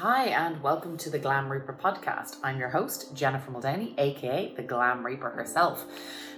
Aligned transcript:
Hi, 0.00 0.26
and 0.26 0.62
welcome 0.62 0.96
to 0.98 1.10
the 1.10 1.18
Glam 1.18 1.50
Reaper 1.50 1.72
podcast. 1.72 2.36
I'm 2.44 2.56
your 2.56 2.68
host, 2.68 3.16
Jennifer 3.16 3.50
Muldowney, 3.50 3.98
aka 3.98 4.54
the 4.54 4.62
Glam 4.62 5.04
Reaper 5.04 5.28
herself. 5.28 5.86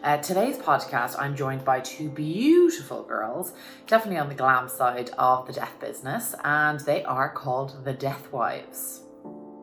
Uh, 0.03 0.17
today's 0.17 0.57
podcast, 0.57 1.17
I'm 1.19 1.37
joined 1.37 1.63
by 1.63 1.81
two 1.81 2.09
beautiful 2.09 3.03
girls, 3.03 3.53
definitely 3.87 4.19
on 4.19 4.31
the 4.31 4.35
glam 4.35 4.67
side 4.67 5.11
of 5.19 5.47
the 5.47 5.53
death 5.53 5.79
business, 5.79 6.35
and 6.43 6.81
they 6.81 7.05
are 7.05 7.29
called 7.35 7.85
the 7.85 7.93
Death 7.93 8.33
Wives. 8.33 9.03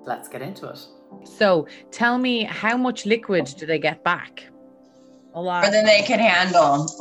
Let's 0.05 0.29
get 0.29 0.43
into 0.43 0.67
it. 0.69 0.85
So 1.23 1.67
tell 1.89 2.19
me, 2.19 2.43
how 2.43 2.77
much 2.77 3.07
liquid 3.07 3.51
do 3.57 3.65
they 3.65 3.79
get 3.79 4.03
back? 4.03 4.43
A 5.37 5.41
lot. 5.41 5.61
More 5.61 5.71
than 5.71 5.85
they 5.85 6.01
can 6.01 6.17
handle. 6.17 6.87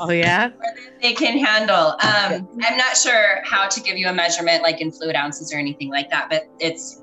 oh 0.00 0.10
yeah. 0.10 0.48
More 0.48 0.74
than 0.74 1.00
they 1.02 1.12
can 1.12 1.36
handle. 1.36 1.88
Um, 2.00 2.48
I'm 2.62 2.78
not 2.78 2.96
sure 2.96 3.42
how 3.44 3.68
to 3.68 3.80
give 3.82 3.98
you 3.98 4.08
a 4.08 4.12
measurement 4.14 4.62
like 4.62 4.80
in 4.80 4.90
fluid 4.90 5.16
ounces 5.16 5.52
or 5.52 5.58
anything 5.58 5.90
like 5.90 6.08
that, 6.08 6.30
but 6.30 6.48
it's. 6.58 7.02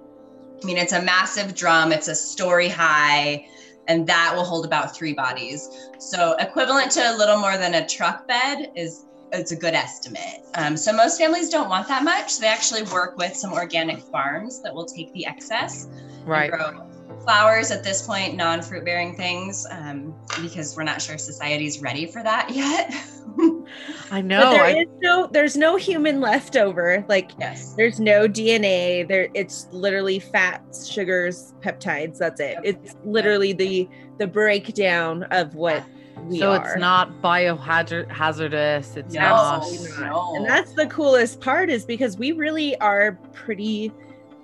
I 0.62 0.66
mean, 0.66 0.78
it's 0.78 0.92
a 0.92 1.04
massive 1.04 1.54
drum. 1.54 1.92
It's 1.92 2.08
a 2.08 2.16
story 2.16 2.68
high, 2.68 3.48
and 3.88 4.08
that 4.08 4.34
will 4.36 4.44
hold 4.44 4.66
about 4.66 4.96
three 4.96 5.14
bodies. 5.14 5.70
So 6.00 6.36
equivalent 6.40 6.90
to 6.94 7.02
a 7.02 7.14
little 7.16 7.38
more 7.38 7.56
than 7.56 7.76
a 7.76 7.88
truck 7.88 8.28
bed 8.28 8.72
is 8.76 9.06
it's 9.32 9.52
a 9.52 9.56
good 9.56 9.76
estimate. 9.76 10.42
Um, 10.56 10.76
so 10.76 10.92
most 10.92 11.20
families 11.20 11.50
don't 11.50 11.70
want 11.70 11.88
that 11.90 12.04
much. 12.04 12.40
They 12.40 12.48
actually 12.48 12.84
work 12.84 13.18
with 13.18 13.36
some 13.36 13.54
organic 13.54 14.00
farms 14.00 14.64
that 14.64 14.74
will 14.74 14.86
take 14.86 15.14
the 15.14 15.28
excess. 15.28 15.88
Right. 16.26 16.50
grow 16.50 16.89
flowers 17.24 17.72
at 17.72 17.84
this 17.84 18.06
point, 18.06 18.36
non-fruit 18.36 18.86
bearing 18.86 19.16
things, 19.16 19.66
um, 19.72 20.14
because 20.42 20.76
we're 20.76 20.84
not 20.84 21.02
sure 21.02 21.18
society's 21.18 21.82
ready 21.82 22.06
for 22.06 22.24
that 22.24 22.50
yet. 22.50 22.94
I 24.12 24.22
know. 24.22 24.42
But 24.42 24.52
there 24.52 24.64
I, 24.64 24.70
is 24.80 24.88
no 25.02 25.28
there's 25.32 25.56
no 25.56 25.76
human 25.76 26.20
leftover. 26.22 27.06
Like 27.08 27.32
yes. 27.40 27.74
there's 27.74 28.00
no 28.00 28.28
DNA. 28.28 29.08
There 29.08 29.30
it's 29.34 29.68
literally 29.72 30.20
fats, 30.20 30.88
sugars, 30.88 31.54
peptides. 31.62 32.18
That's 32.18 32.40
it. 32.40 32.58
It's 32.64 32.96
literally 33.06 33.54
the 33.54 33.88
the 34.18 34.28
breakdown 34.28 35.24
of 35.24 35.56
what 35.56 35.84
we 36.26 36.40
so 36.40 36.52
are. 36.52 36.66
it's 36.66 36.80
not 36.80 37.22
biohazardous. 37.22 38.98
It's 38.98 39.14
No, 39.14 39.22
not. 39.22 39.64
no. 40.00 40.36
And 40.36 40.46
that's 40.46 40.74
the 40.74 40.88
coolest 40.88 41.40
part 41.40 41.70
is 41.70 41.86
because 41.86 42.18
we 42.18 42.32
really 42.32 42.76
are 42.78 43.14
pretty 43.32 43.92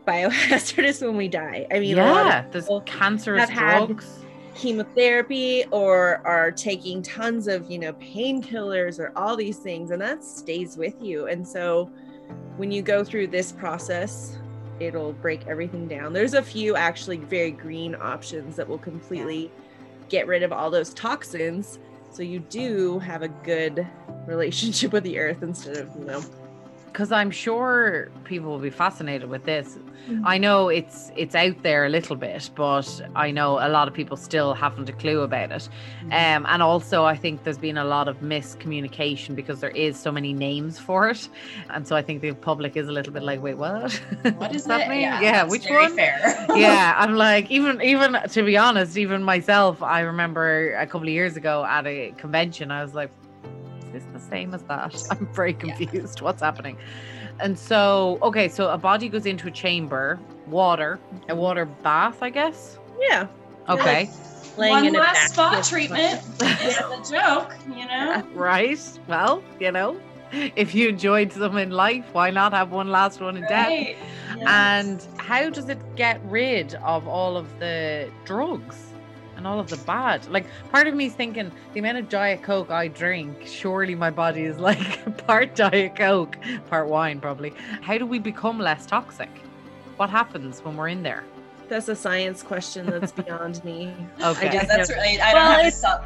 biohazardous 0.06 1.02
when 1.06 1.17
we 1.17 1.28
die. 1.28 1.67
I 1.72 1.80
mean, 1.80 1.98
Yeah, 1.98 2.45
there's 2.52 2.70
cancerous 2.86 3.50
drugs. 3.50 4.20
chemotherapy 4.56 5.66
or 5.72 6.22
are 6.25 6.52
taking 6.52 7.02
tons 7.02 7.48
of, 7.48 7.70
you 7.70 7.80
know, 7.80 7.94
painkillers 7.94 9.00
or 9.00 9.11
all 9.16 9.36
these 9.36 9.58
things, 9.58 9.92
and 9.92 10.02
that 10.02 10.23
stays 10.23 10.78
with 10.78 11.02
you. 11.02 11.28
And 11.28 11.48
so 11.48 11.89
when 12.58 12.72
you 12.72 12.81
go 12.81 13.03
through 13.03 13.28
this 13.28 13.52
process, 13.52 14.38
it'll 14.80 15.14
break 15.14 15.48
everything 15.48 15.88
down. 15.88 16.14
There's 16.14 16.33
a 16.33 16.42
few 16.42 16.76
actually 16.76 17.17
very 17.17 17.52
green 17.52 17.95
options 17.95 18.56
that 18.58 18.67
will 18.67 18.78
completely 18.78 19.52
get 20.09 20.28
rid 20.28 20.44
of 20.44 20.52
all 20.52 20.70
those 20.70 20.94
toxins. 20.94 21.80
So 22.11 22.23
you 22.23 22.39
do 22.39 23.00
have 23.00 23.22
a 23.23 23.28
good 23.28 23.86
relationship 24.28 24.92
with 24.94 25.03
the 25.03 25.20
earth 25.20 25.44
instead 25.44 25.78
of, 25.78 25.89
you 25.98 26.06
know, 26.06 26.22
because 26.95 27.11
I'm 27.11 27.29
sure 27.29 28.09
people 28.23 28.49
will 28.49 28.59
be 28.59 28.69
fascinated 28.69 29.27
with 29.27 29.43
this. 29.43 29.77
Mhm. 30.07 30.21
I 30.23 30.38
know 30.38 30.69
it's 30.69 31.11
it's 31.17 31.35
out 31.35 31.61
there 31.61 31.83
a 31.85 31.89
little 31.89 32.15
bit, 32.15 32.49
but 32.55 32.87
I 33.15 33.31
know 33.31 33.59
a 33.59 33.67
lot 33.67 33.89
of 33.89 33.93
people 33.93 34.15
still 34.15 34.53
haven't 34.53 34.87
a 34.87 34.93
clue 34.93 35.19
about 35.21 35.52
it. 35.52 35.67
Um, 36.05 36.45
and 36.47 36.63
also 36.63 37.03
I 37.03 37.17
think 37.17 37.43
there's 37.43 37.57
been 37.57 37.77
a 37.77 37.83
lot 37.83 38.07
of 38.07 38.21
miscommunication 38.21 39.35
because 39.35 39.59
there 39.59 39.75
is 39.87 39.99
so 39.99 40.09
many 40.09 40.31
names 40.31 40.79
for 40.79 41.09
it, 41.09 41.27
and 41.69 41.85
so 41.85 41.97
I 41.97 42.02
think 42.02 42.21
the 42.21 42.31
public 42.31 42.77
is 42.77 42.87
a 42.87 42.93
little 42.93 43.11
bit 43.11 43.23
like, 43.23 43.41
wait, 43.41 43.57
what? 43.57 43.91
What 44.39 44.53
does 44.53 44.63
that 44.65 44.87
mean? 44.87 45.02
Yeah, 45.02 45.21
Yeah, 45.21 45.43
which 45.43 45.65
one? 45.69 45.97
Yeah, 46.55 46.93
I'm 46.97 47.15
like 47.15 47.52
even 47.52 47.81
even 47.81 48.09
to 48.36 48.41
be 48.43 48.55
honest, 48.55 48.95
even 48.97 49.21
myself, 49.21 49.83
I 49.83 49.99
remember 49.99 50.75
a 50.77 50.86
couple 50.87 51.09
of 51.09 51.14
years 51.20 51.36
ago 51.36 51.65
at 51.65 51.86
a 51.86 52.14
convention, 52.23 52.71
I 52.71 52.81
was 52.86 52.93
like, 52.95 53.11
this 53.95 54.04
the 54.14 54.20
same 54.20 54.54
as 54.54 54.64
that? 54.64 54.94
I'm 55.11 55.28
very 55.33 55.56
Yeah. 55.64 55.76
confused. 55.76 56.22
What's 56.22 56.42
happening? 56.42 56.78
And 57.39 57.58
so, 57.58 58.17
okay, 58.22 58.48
so 58.48 58.70
a 58.70 58.78
body 58.78 59.10
goes 59.10 59.26
into 59.26 59.48
a 59.48 59.52
chamber, 59.52 60.20
water, 60.48 61.00
a 61.28 61.32
mm-hmm. 61.32 61.38
water 61.38 61.66
bath, 61.66 62.17
I 62.22 62.30
guess. 62.30 62.80
yeah. 63.00 63.28
Okay, 63.67 64.10
laying 64.58 64.73
One 64.73 64.86
in 64.86 64.95
a 64.95 65.00
last 65.00 65.33
spot 65.33 65.54
basket. 65.54 65.72
treatment 65.73 66.22
is 66.61 66.78
the 66.78 67.10
joke, 67.11 67.56
you 67.76 67.88
know. 67.88 68.23
right. 68.36 68.80
Well, 69.08 69.44
you 69.60 69.72
know, 69.72 70.00
if 70.32 70.76
you 70.76 70.88
enjoyed 70.89 71.33
some 71.33 71.58
in 71.58 71.72
life, 71.72 72.06
why 72.14 72.30
not 72.30 72.54
have 72.54 72.72
one 72.72 72.89
last 72.89 73.22
one 73.22 73.38
in 73.38 73.44
death? 73.44 73.70
Right. 73.70 73.98
And 74.45 75.04
how 75.17 75.50
does 75.50 75.67
it 75.70 75.80
get 75.95 76.22
rid 76.26 76.76
of 76.76 77.08
all 77.08 77.38
of 77.38 77.48
the 77.60 78.10
drugs 78.23 78.94
and 79.45 79.54
all 79.54 79.60
of 79.60 79.70
the 79.70 79.78
bad? 79.78 80.28
Like, 80.30 80.45
part 80.72 80.88
of 80.88 80.95
me 80.95 81.06
is 81.06 81.14
thinking 81.14 81.52
the 81.73 81.80
amount 81.80 82.00
of 82.00 82.10
Diet 82.10 82.42
Coke 82.42 82.72
I 82.72 82.88
drink, 82.88 83.45
surely 83.45 83.94
my 83.95 84.10
body 84.10 84.44
is 84.44 84.58
like 84.58 85.17
part 85.28 85.56
Diet 85.56 85.95
Coke, 85.95 86.36
part 86.70 86.88
wine, 86.89 87.20
probably. 87.22 87.54
How 87.82 87.98
do 87.98 88.06
we 88.06 88.17
become 88.20 88.60
less 88.60 88.86
toxic? 88.86 89.30
What 89.98 90.10
happens 90.10 90.64
when 90.66 90.76
we're 90.76 90.89
in 90.89 91.04
there? 91.04 91.23
That's 91.70 91.88
a 91.88 91.95
science 91.95 92.42
question 92.44 92.86
that's 92.88 93.11
beyond 93.23 93.64
me. 93.64 93.94
Okay. 94.22 94.50
I 94.50 94.54
Yeah, 94.54 94.60
just 94.64 94.67
that's 94.67 94.89
know- 94.89 94.95
really. 94.95 95.20
I 95.22 95.33
Well, 95.33 95.44
don't 95.45 95.52
have 95.52 95.62
to 95.62 95.67
it's- 95.67 95.82
sell. 95.82 96.06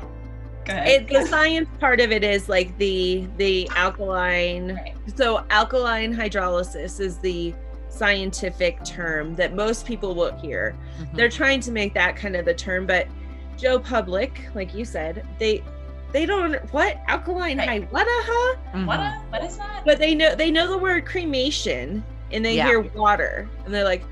Go 0.66 0.74
ahead. 0.76 0.88
it, 0.88 1.08
the 1.08 1.26
science 1.26 1.68
part 1.80 2.00
of 2.00 2.12
it 2.12 2.24
is 2.24 2.48
like 2.48 2.78
the 2.78 3.26
the 3.38 3.68
alkaline 3.76 4.74
Right. 4.76 4.94
so 5.16 5.44
alkaline 5.50 6.14
hydrolysis 6.16 7.00
is 7.00 7.18
the 7.18 7.56
scientific 7.88 8.84
term 8.84 9.36
that 9.36 9.56
most 9.56 9.84
people 9.88 10.14
will 10.14 10.34
hear 10.38 10.76
Mhm. 11.00 11.16
they're 11.16 11.30
trying 11.30 11.60
to 11.62 11.72
make 11.72 11.96
that 11.96 12.16
kind 12.16 12.36
of 12.36 12.46
the 12.46 12.54
term 12.54 12.86
but 12.86 13.08
joe 13.60 13.78
public 13.80 14.42
like 14.56 14.74
you 14.74 14.86
said 14.86 15.26
they 15.38 15.64
they 16.12 16.26
don't 16.26 16.54
what 16.74 16.98
alkaline 17.08 17.58
Right. 17.58 17.68
high 17.70 17.80
what 17.92 18.08
uh-huh 18.08 18.56
Mhm. 18.74 18.86
What? 18.88 19.00
a- 19.00 19.22
What 19.30 19.44
is 19.44 19.58
that? 19.58 19.84
but 19.86 20.00
they 20.00 20.16
know 20.16 20.34
they 20.36 20.50
know 20.52 20.68
the 20.68 20.78
word 20.78 21.06
cremation 21.06 22.04
and 22.32 22.44
they 22.46 22.56
Yeah. 22.56 22.68
hear 22.68 22.82
water 22.82 23.48
and 23.66 23.74
they're 23.74 23.84
like 23.84 24.04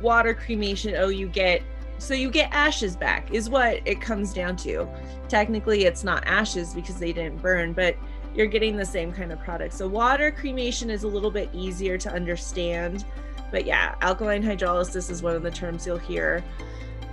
water 0.00 0.34
cremation 0.34 0.94
oh 0.96 1.08
you 1.08 1.26
get 1.28 1.62
so 1.98 2.14
you 2.14 2.30
get 2.30 2.48
ashes 2.52 2.96
back 2.96 3.32
is 3.32 3.48
what 3.50 3.80
it 3.84 4.00
comes 4.00 4.32
down 4.32 4.56
to 4.56 4.88
technically 5.28 5.84
it's 5.84 6.04
not 6.04 6.22
ashes 6.26 6.74
because 6.74 6.98
they 6.98 7.12
didn't 7.12 7.40
burn 7.42 7.72
but 7.72 7.96
you're 8.34 8.46
getting 8.46 8.76
the 8.76 8.84
same 8.84 9.12
kind 9.12 9.30
of 9.32 9.38
product 9.40 9.72
so 9.74 9.86
water 9.86 10.30
cremation 10.30 10.90
is 10.90 11.02
a 11.04 11.08
little 11.08 11.30
bit 11.30 11.48
easier 11.52 11.96
to 11.98 12.10
understand 12.10 13.04
but 13.50 13.64
yeah 13.66 13.94
alkaline 14.00 14.42
hydrolysis 14.42 15.10
is 15.10 15.22
one 15.22 15.36
of 15.36 15.42
the 15.42 15.50
terms 15.50 15.86
you'll 15.86 15.98
hear 15.98 16.42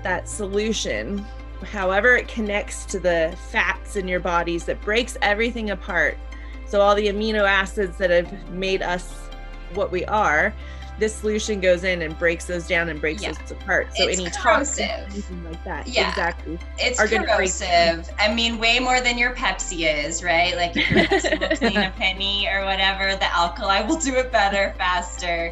that 0.03 0.27
solution 0.29 1.23
however 1.63 2.15
it 2.15 2.27
connects 2.27 2.85
to 2.85 2.99
the 2.99 3.35
fats 3.51 3.95
in 3.95 4.07
your 4.07 4.19
bodies 4.19 4.65
that 4.65 4.79
breaks 4.81 5.17
everything 5.21 5.71
apart 5.71 6.17
so 6.67 6.81
all 6.81 6.95
the 6.95 7.07
amino 7.07 7.47
acids 7.47 7.97
that 7.97 8.09
have 8.11 8.49
made 8.51 8.81
us 8.83 9.27
what 9.73 9.91
we 9.91 10.05
are, 10.05 10.53
this 10.99 11.15
solution 11.15 11.59
goes 11.61 11.83
in 11.83 12.01
and 12.03 12.17
breaks 12.19 12.45
those 12.45 12.67
down 12.67 12.89
and 12.89 12.99
breaks 13.01 13.23
Yeah. 13.23 13.31
those 13.31 13.51
apart. 13.51 13.87
So 13.95 14.07
It's 14.07 14.19
any 14.19 14.29
toxins, 14.29 14.77
corrosive. 14.87 15.11
anything 15.13 15.45
like 15.45 15.63
that. 15.63 15.87
Yeah. 15.87 16.09
Exactly. 16.09 16.59
It's 16.77 16.99
are 16.99 17.07
gonna 17.07 17.23
break 17.23 17.37
corrosive. 17.37 18.09
I 18.19 18.31
mean, 18.33 18.59
way 18.59 18.77
more 18.79 18.99
than 19.01 19.17
your 19.17 19.33
Pepsi 19.33 20.05
is, 20.05 20.23
right? 20.23 20.55
Like 20.55 20.75
if 20.77 20.91
your 20.91 21.05
Pepsi 21.05 21.39
will 21.39 21.55
clean 21.69 21.77
a 21.77 21.91
penny 21.91 22.47
or 22.47 22.65
whatever, 22.65 23.15
the 23.15 23.33
alkali 23.35 23.81
will 23.87 23.97
do 23.97 24.15
it 24.17 24.31
better, 24.31 24.73
faster. 24.77 25.51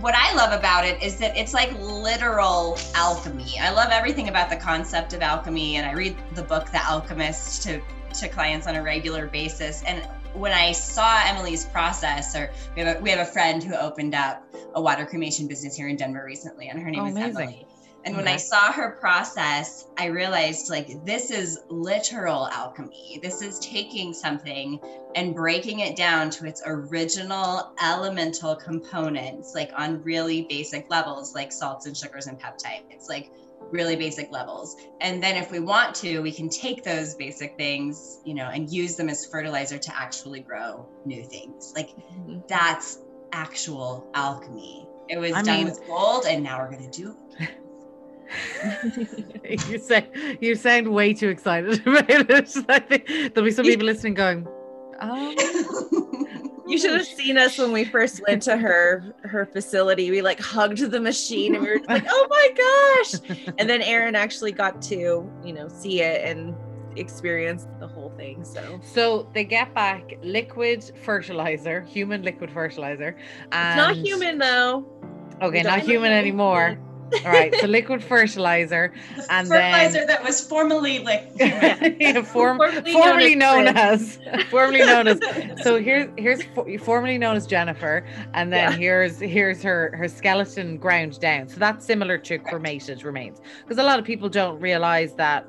What 0.00 0.14
I 0.14 0.34
love 0.34 0.58
about 0.58 0.86
it 0.86 1.02
is 1.02 1.18
that 1.18 1.36
it's 1.36 1.52
like 1.52 1.70
literal 1.78 2.78
alchemy. 2.94 3.58
I 3.60 3.70
love 3.70 3.90
everything 3.90 4.28
about 4.28 4.48
the 4.48 4.56
concept 4.56 5.12
of 5.12 5.20
alchemy, 5.20 5.76
and 5.76 5.86
I 5.86 5.92
read 5.92 6.16
the 6.34 6.42
book 6.42 6.70
The 6.70 6.84
Alchemist 6.88 7.62
to 7.64 7.80
to 8.20 8.28
clients 8.28 8.66
on 8.66 8.76
a 8.76 8.82
regular 8.82 9.26
basis. 9.26 9.82
And 9.86 10.06
when 10.34 10.52
I 10.52 10.72
saw 10.72 11.22
Emily's 11.24 11.66
process, 11.66 12.34
or 12.36 12.50
we 12.74 12.82
have 12.82 12.96
a, 12.96 13.00
we 13.00 13.10
have 13.10 13.20
a 13.20 13.30
friend 13.30 13.62
who 13.62 13.74
opened 13.74 14.14
up 14.14 14.44
a 14.74 14.80
water 14.80 15.04
cremation 15.06 15.46
business 15.46 15.76
here 15.76 15.88
in 15.88 15.96
Denver 15.96 16.24
recently, 16.24 16.68
and 16.68 16.78
her 16.82 16.90
name 16.90 17.00
Oh, 17.00 17.06
is 17.06 17.16
amazing. 17.16 17.36
Emily. 17.42 17.66
And 18.04 18.16
when 18.16 18.26
I 18.26 18.36
saw 18.36 18.72
her 18.72 18.96
process, 19.00 19.86
I 19.96 20.06
realized 20.06 20.70
like 20.70 21.04
this 21.04 21.30
is 21.30 21.60
literal 21.68 22.48
alchemy. 22.48 23.20
This 23.22 23.42
is 23.42 23.58
taking 23.60 24.12
something 24.12 24.80
and 25.14 25.34
breaking 25.34 25.80
it 25.80 25.96
down 25.96 26.28
to 26.30 26.46
its 26.46 26.62
original 26.66 27.72
elemental 27.82 28.56
components, 28.56 29.52
like 29.54 29.70
on 29.76 30.02
really 30.02 30.46
basic 30.48 30.90
levels, 30.90 31.34
like 31.34 31.52
salts 31.52 31.86
and 31.86 31.96
sugars 31.96 32.26
and 32.26 32.40
peptides, 32.40 33.08
like 33.08 33.30
really 33.70 33.94
basic 33.94 34.32
levels. 34.32 34.76
And 35.00 35.22
then 35.22 35.36
if 35.36 35.52
we 35.52 35.60
want 35.60 35.94
to, 35.96 36.18
we 36.20 36.32
can 36.32 36.48
take 36.48 36.82
those 36.82 37.14
basic 37.14 37.56
things, 37.56 38.18
you 38.24 38.34
know, 38.34 38.48
and 38.48 38.68
use 38.70 38.96
them 38.96 39.08
as 39.08 39.24
fertilizer 39.26 39.78
to 39.78 39.96
actually 39.96 40.40
grow 40.40 40.88
new 41.04 41.22
things. 41.24 41.72
Like 41.76 41.90
Mhm. 41.90 42.46
that's 42.48 42.98
actual 43.32 44.10
alchemy. 44.14 44.88
It 45.08 45.18
was 45.18 45.32
I 45.32 45.42
done 45.42 45.56
mean- 45.58 45.64
with 45.66 45.86
gold, 45.86 46.26
and 46.26 46.42
now 46.42 46.58
we're 46.58 46.70
gonna 46.70 46.90
do 46.90 47.16
you 49.68 49.78
say 49.78 50.06
you 50.40 50.54
sound 50.54 50.88
way 50.88 51.12
too 51.12 51.28
excited 51.28 51.80
about 51.86 52.08
it. 52.08 52.64
I 52.68 52.78
think 52.78 53.06
there'll 53.06 53.44
be 53.44 53.50
some 53.50 53.64
people 53.64 53.86
listening 53.86 54.14
going, 54.14 54.46
"Oh, 55.00 55.34
You 56.66 56.78
should 56.78 56.92
have 56.92 57.06
seen 57.06 57.36
us 57.36 57.58
when 57.58 57.72
we 57.72 57.84
first 57.84 58.22
went 58.26 58.42
to 58.44 58.56
her 58.56 59.14
her 59.22 59.46
facility. 59.46 60.10
We 60.10 60.22
like 60.22 60.40
hugged 60.40 60.78
the 60.78 61.00
machine 61.00 61.54
and 61.54 61.64
we 61.64 61.70
were 61.70 61.80
like, 61.88 62.04
"Oh 62.08 62.26
my 62.30 62.48
gosh!" 62.56 63.38
And 63.58 63.68
then 63.68 63.82
Erin 63.82 64.14
actually 64.14 64.52
got 64.52 64.80
to, 64.82 65.30
you 65.44 65.52
know, 65.52 65.68
see 65.68 66.00
it 66.00 66.24
and 66.24 66.54
experience 66.96 67.66
the 67.80 67.88
whole 67.88 68.10
thing. 68.16 68.44
So 68.44 68.80
So 68.82 69.28
they 69.34 69.44
get 69.44 69.74
back 69.74 70.14
liquid 70.22 70.92
fertilizer, 71.04 71.82
human 71.82 72.22
liquid 72.22 72.50
fertilizer. 72.50 73.16
And 73.50 73.80
it's 73.80 73.86
not 73.88 73.96
human 73.96 74.38
though. 74.38 74.86
Okay, 75.42 75.62
not 75.62 75.80
human 75.80 76.12
anymore. 76.12 76.78
All 77.24 77.30
right, 77.30 77.54
so 77.60 77.66
liquid 77.66 78.02
fertilizer, 78.02 78.92
And 79.30 79.48
fertilizer 79.48 79.98
then- 79.98 80.06
that 80.08 80.22
was 80.24 80.46
formerly 80.46 81.00
like 81.00 81.30
Yeah, 81.36 82.22
form, 82.22 82.58
Formerly 82.58 82.92
formerly 82.92 83.34
known 83.34 83.64
known 83.66 83.76
as 83.76 84.18
as, 84.26 84.44
formerly 84.44 84.80
known 84.80 85.08
as. 85.08 85.20
So 85.62 85.80
here's 85.82 86.08
here's 86.16 86.42
for- 86.54 86.66
formerly 86.78 87.18
known 87.18 87.36
as 87.36 87.46
Jennifer, 87.46 88.04
and 88.34 88.52
then 88.52 88.72
Yeah. 88.72 88.76
here's 88.78 89.18
here's 89.20 89.62
her 89.62 89.94
her 89.96 90.08
skeleton 90.08 90.76
ground 90.78 91.20
down. 91.20 91.48
So 91.48 91.58
that's 91.58 91.84
similar 91.84 92.18
to 92.18 92.38
cremated 92.38 93.04
remains, 93.04 93.40
because 93.62 93.78
a 93.78 93.82
lot 93.82 93.98
of 93.98 94.04
people 94.04 94.28
don't 94.28 94.58
realize 94.60 95.14
that 95.14 95.46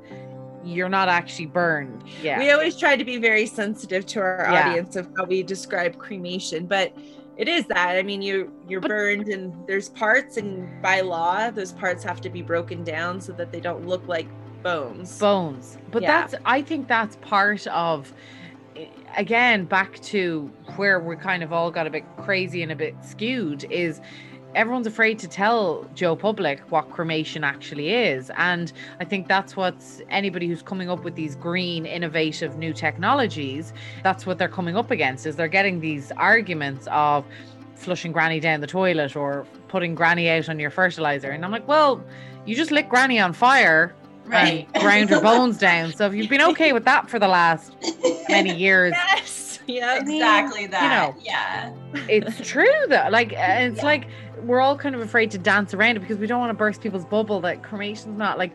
you're 0.65 0.89
not 0.89 1.09
actually 1.09 1.45
burned. 1.47 2.03
Yeah, 2.21 2.39
We 2.39 2.49
always 2.51 2.77
try 2.77 2.95
to 2.95 3.03
be 3.03 3.17
very 3.17 3.45
sensitive 3.45 4.05
to 4.07 4.21
our 4.21 4.47
Yeah. 4.49 4.69
audience 4.69 4.95
of 4.95 5.09
how 5.17 5.25
we 5.25 5.43
describe 5.43 5.97
cremation, 5.97 6.67
but 6.67 6.93
it 7.37 7.47
is 7.47 7.65
that. 7.67 7.95
I 7.97 8.03
mean, 8.03 8.21
you 8.21 8.51
you're 8.67 8.81
But- 8.81 8.89
burned 8.89 9.27
and 9.29 9.53
there's 9.67 9.89
parts 9.89 10.37
and 10.37 10.81
by 10.81 11.01
law 11.01 11.49
those 11.49 11.71
parts 11.71 12.03
have 12.03 12.21
to 12.21 12.29
be 12.29 12.41
broken 12.41 12.83
down 12.83 13.19
so 13.21 13.31
that 13.33 13.51
they 13.51 13.59
don't 13.59 13.85
look 13.87 14.07
like 14.07 14.27
bones. 14.63 15.19
bones 15.19 15.77
but 15.91 16.01
Yeah. 16.01 16.21
that's 16.21 16.35
i 16.45 16.61
think 16.61 16.87
that's 16.87 17.17
part 17.17 17.67
of 17.67 18.13
eh, 18.77 18.85
again 19.17 19.65
back 19.65 19.99
to 19.99 20.49
where 20.77 21.01
we're 21.01 21.17
kind 21.17 21.43
of 21.43 21.51
all 21.51 21.69
got 21.69 21.85
a 21.85 21.89
bit 21.89 22.05
crazy 22.15 22.63
and 22.63 22.71
a 22.71 22.75
bit 22.75 22.95
skewed 23.03 23.65
is 23.69 23.99
everyone's 24.55 24.87
afraid 24.87 25.19
to 25.19 25.27
tell 25.27 25.87
joe 25.95 26.15
public 26.15 26.59
what 26.71 26.89
cremation 26.89 27.43
actually 27.43 27.93
is 27.93 28.31
and 28.37 28.73
i 28.99 29.05
think 29.05 29.27
that's 29.27 29.55
what's 29.55 30.01
anybody 30.09 30.47
who's 30.47 30.61
coming 30.61 30.89
up 30.89 31.03
with 31.03 31.15
these 31.15 31.35
green 31.35 31.85
innovative 31.85 32.57
new 32.57 32.73
technologies 32.73 33.73
that's 34.03 34.25
what 34.25 34.37
they're 34.37 34.47
coming 34.47 34.75
up 34.77 34.91
against 34.91 35.25
is 35.25 35.35
they're 35.35 35.47
getting 35.47 35.79
these 35.79 36.11
arguments 36.17 36.87
of 36.91 37.25
flushing 37.75 38.11
granny 38.11 38.39
down 38.39 38.61
the 38.61 38.67
toilet 38.67 39.15
or 39.15 39.45
putting 39.67 39.95
granny 39.95 40.29
out 40.29 40.47
on 40.49 40.59
your 40.59 40.69
fertilizer 40.69 41.31
and 41.31 41.43
i'm 41.43 41.51
like 41.51 41.67
well 41.67 42.03
you 42.45 42.55
just 42.55 42.71
lit 42.71 42.89
granny 42.89 43.19
on 43.19 43.33
fire 43.33 43.95
right. 44.25 44.67
and 44.73 44.83
ground 44.83 45.09
her 45.09 45.21
bones 45.21 45.57
down. 45.59 45.93
So 45.93 46.05
if 46.07 46.13
you've 46.13 46.29
been 46.29 46.41
okay 46.41 46.73
with 46.73 46.85
that 46.85 47.09
for 47.09 47.19
the 47.19 47.27
last 47.27 47.73
many 48.29 48.55
years, 48.55 48.93
Yes. 48.95 49.42
Yeah. 49.67 49.99
mean, 50.03 50.17
exactly 50.17 50.67
that. 50.67 51.13
know. 51.13 51.15
yeah. 51.21 51.73
it's 52.09 52.47
true 52.47 52.65
though. 52.89 53.07
Like 53.09 53.33
uh, 53.33 53.37
it's 53.67 53.77
Yeah. 53.77 53.85
like 53.85 54.07
we're 54.43 54.59
all 54.61 54.77
kind 54.77 54.93
of 54.95 55.01
afraid 55.01 55.31
to 55.31 55.37
dance 55.37 55.73
around 55.73 55.95
it 55.97 55.99
because 56.01 56.17
we 56.17 56.27
don't 56.27 56.39
want 56.39 56.49
to 56.49 56.53
burst 56.57 56.81
people's 56.81 57.05
bubble 57.05 57.39
that 57.41 57.63
cremation's 57.63 58.17
not 58.17 58.37
like 58.37 58.51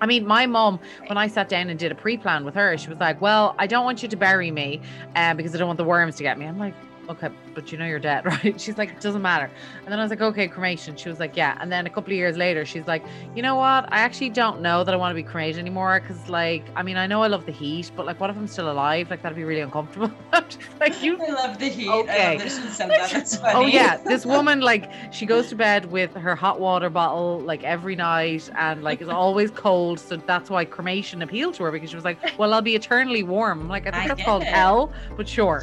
I 0.00 0.04
mean, 0.04 0.26
my 0.26 0.44
mom, 0.44 0.78
when 1.06 1.16
I 1.16 1.26
sat 1.26 1.48
down 1.48 1.70
and 1.70 1.78
did 1.78 1.90
a 1.90 1.94
pre-plan 1.94 2.44
with 2.44 2.54
her, 2.54 2.76
she 2.76 2.88
was 2.90 2.98
like, 2.98 3.18
"Well, 3.22 3.54
I 3.58 3.66
don't 3.66 3.84
want 3.86 4.02
you 4.02 4.08
to 4.10 4.16
bury 4.16 4.50
me, 4.50 4.82
uh, 5.14 5.32
because 5.32 5.54
I 5.54 5.58
don't 5.58 5.68
want 5.68 5.78
the 5.78 5.84
worms 5.84 6.16
to 6.16 6.22
get 6.22 6.38
me." 6.38 6.44
I'm 6.44 6.58
like, 6.58 6.74
"Okay, 7.08 7.28
but 7.54 7.70
you 7.72 7.78
know 7.78 7.86
you're 7.86 7.98
dead, 7.98 8.24
right?" 8.44 8.60
She's 8.60 8.78
like, 8.78 8.90
"It 8.90 9.00
doesn't 9.00 9.22
matter." 9.22 9.50
And 9.84 9.92
then 9.92 9.98
I 9.98 10.02
was 10.02 10.10
like, 10.10 10.20
"Okay, 10.20 10.48
cremation." 10.48 10.96
She 10.96 11.08
was 11.08 11.18
like, 11.20 11.36
"Yeah." 11.36 11.56
And 11.60 11.70
then 11.70 11.86
a 11.86 11.90
couple 11.90 12.12
of 12.12 12.16
years 12.16 12.36
later, 12.36 12.64
she's 12.64 12.86
like, 12.86 13.04
"You 13.34 13.42
know 13.42 13.56
what? 13.56 13.84
I 13.92 13.98
actually 14.00 14.30
don't 14.30 14.60
know 14.60 14.84
that 14.84 14.92
I 14.92 14.96
want 14.96 15.10
to 15.12 15.14
be 15.14 15.22
cremated 15.22 15.58
anymore, 15.58 16.00
because 16.00 16.28
like, 16.28 16.64
I 16.76 16.82
mean, 16.82 16.96
I 16.96 17.06
know 17.06 17.22
I 17.22 17.28
love 17.28 17.46
the 17.46 17.52
heat, 17.52 17.90
but 17.96 18.06
like, 18.06 18.20
what 18.20 18.30
if 18.30 18.36
I'm 18.36 18.46
still 18.46 18.70
alive? 18.70 19.10
Like, 19.10 19.22
that'd 19.22 19.36
be 19.36 19.44
really 19.44 19.60
uncomfortable." 19.60 20.10
Like, 20.80 21.02
"You 21.02 21.18
I 21.26 21.30
love 21.30 21.58
the 21.58 21.68
heat. 21.68 21.88
Okay. 21.88 22.36
That 22.36 22.44
she 22.50 22.68
said 22.68 22.90
that. 22.90 23.10
That's 23.10 23.36
funny. 23.36 23.54
Oh 23.54 23.66
yeah, 23.66 23.96
this 23.96 24.26
woman 24.26 24.60
like 24.60 24.90
she 25.10 25.24
goes 25.26 25.48
to 25.48 25.56
bed 25.56 25.86
with 25.90 26.12
her 26.14 26.36
hot 26.36 26.60
water 26.60 26.90
bottle 26.90 27.40
like 27.40 27.64
every 27.64 27.96
night 27.96 28.48
and 28.56 28.82
like 28.82 29.00
is 29.00 29.08
always 29.08 29.50
cold. 29.50 29.98
So 29.98 30.16
that's 30.16 30.50
why 30.50 30.64
cremation 30.64 31.22
appealed 31.22 31.54
to 31.54 31.64
her 31.64 31.72
because 31.72 31.90
she 31.90 31.96
was 31.96 32.04
like, 32.04 32.18
"Well, 32.38 32.52
I'll 32.52 32.62
be 32.62 32.74
eternally 32.74 33.22
warm." 33.22 33.68
Like, 33.68 33.86
I 33.86 33.90
think 33.90 34.04
I 34.04 34.08
that's 34.08 34.22
called 34.22 34.42
it. 34.42 34.48
hell, 34.48 34.92
but 35.16 35.28
sure. 35.28 35.62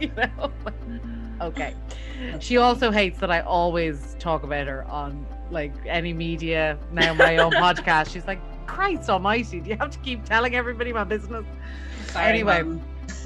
you 0.00 0.10
know. 0.16 0.51
Okay. 1.40 1.74
She 2.38 2.56
also 2.56 2.90
hates 2.92 3.18
that 3.18 3.30
I 3.30 3.40
always 3.40 4.16
talk 4.20 4.44
about 4.44 4.66
her 4.68 4.84
on 4.84 5.26
like 5.50 5.72
any 5.86 6.12
media 6.12 6.78
now 6.92 7.14
my 7.14 7.36
own 7.38 7.50
podcast. 7.66 8.12
She's 8.12 8.26
like, 8.26 8.40
"Christ 8.66 9.10
Almighty, 9.10 9.60
do 9.60 9.70
you 9.70 9.76
have 9.76 9.90
to 9.90 9.98
keep 9.98 10.24
telling 10.24 10.54
everybody 10.54 10.92
my 10.92 11.04
business?" 11.04 11.44
Sorry, 12.06 12.26
Anyway, 12.26 12.62
Mom. 12.62 12.80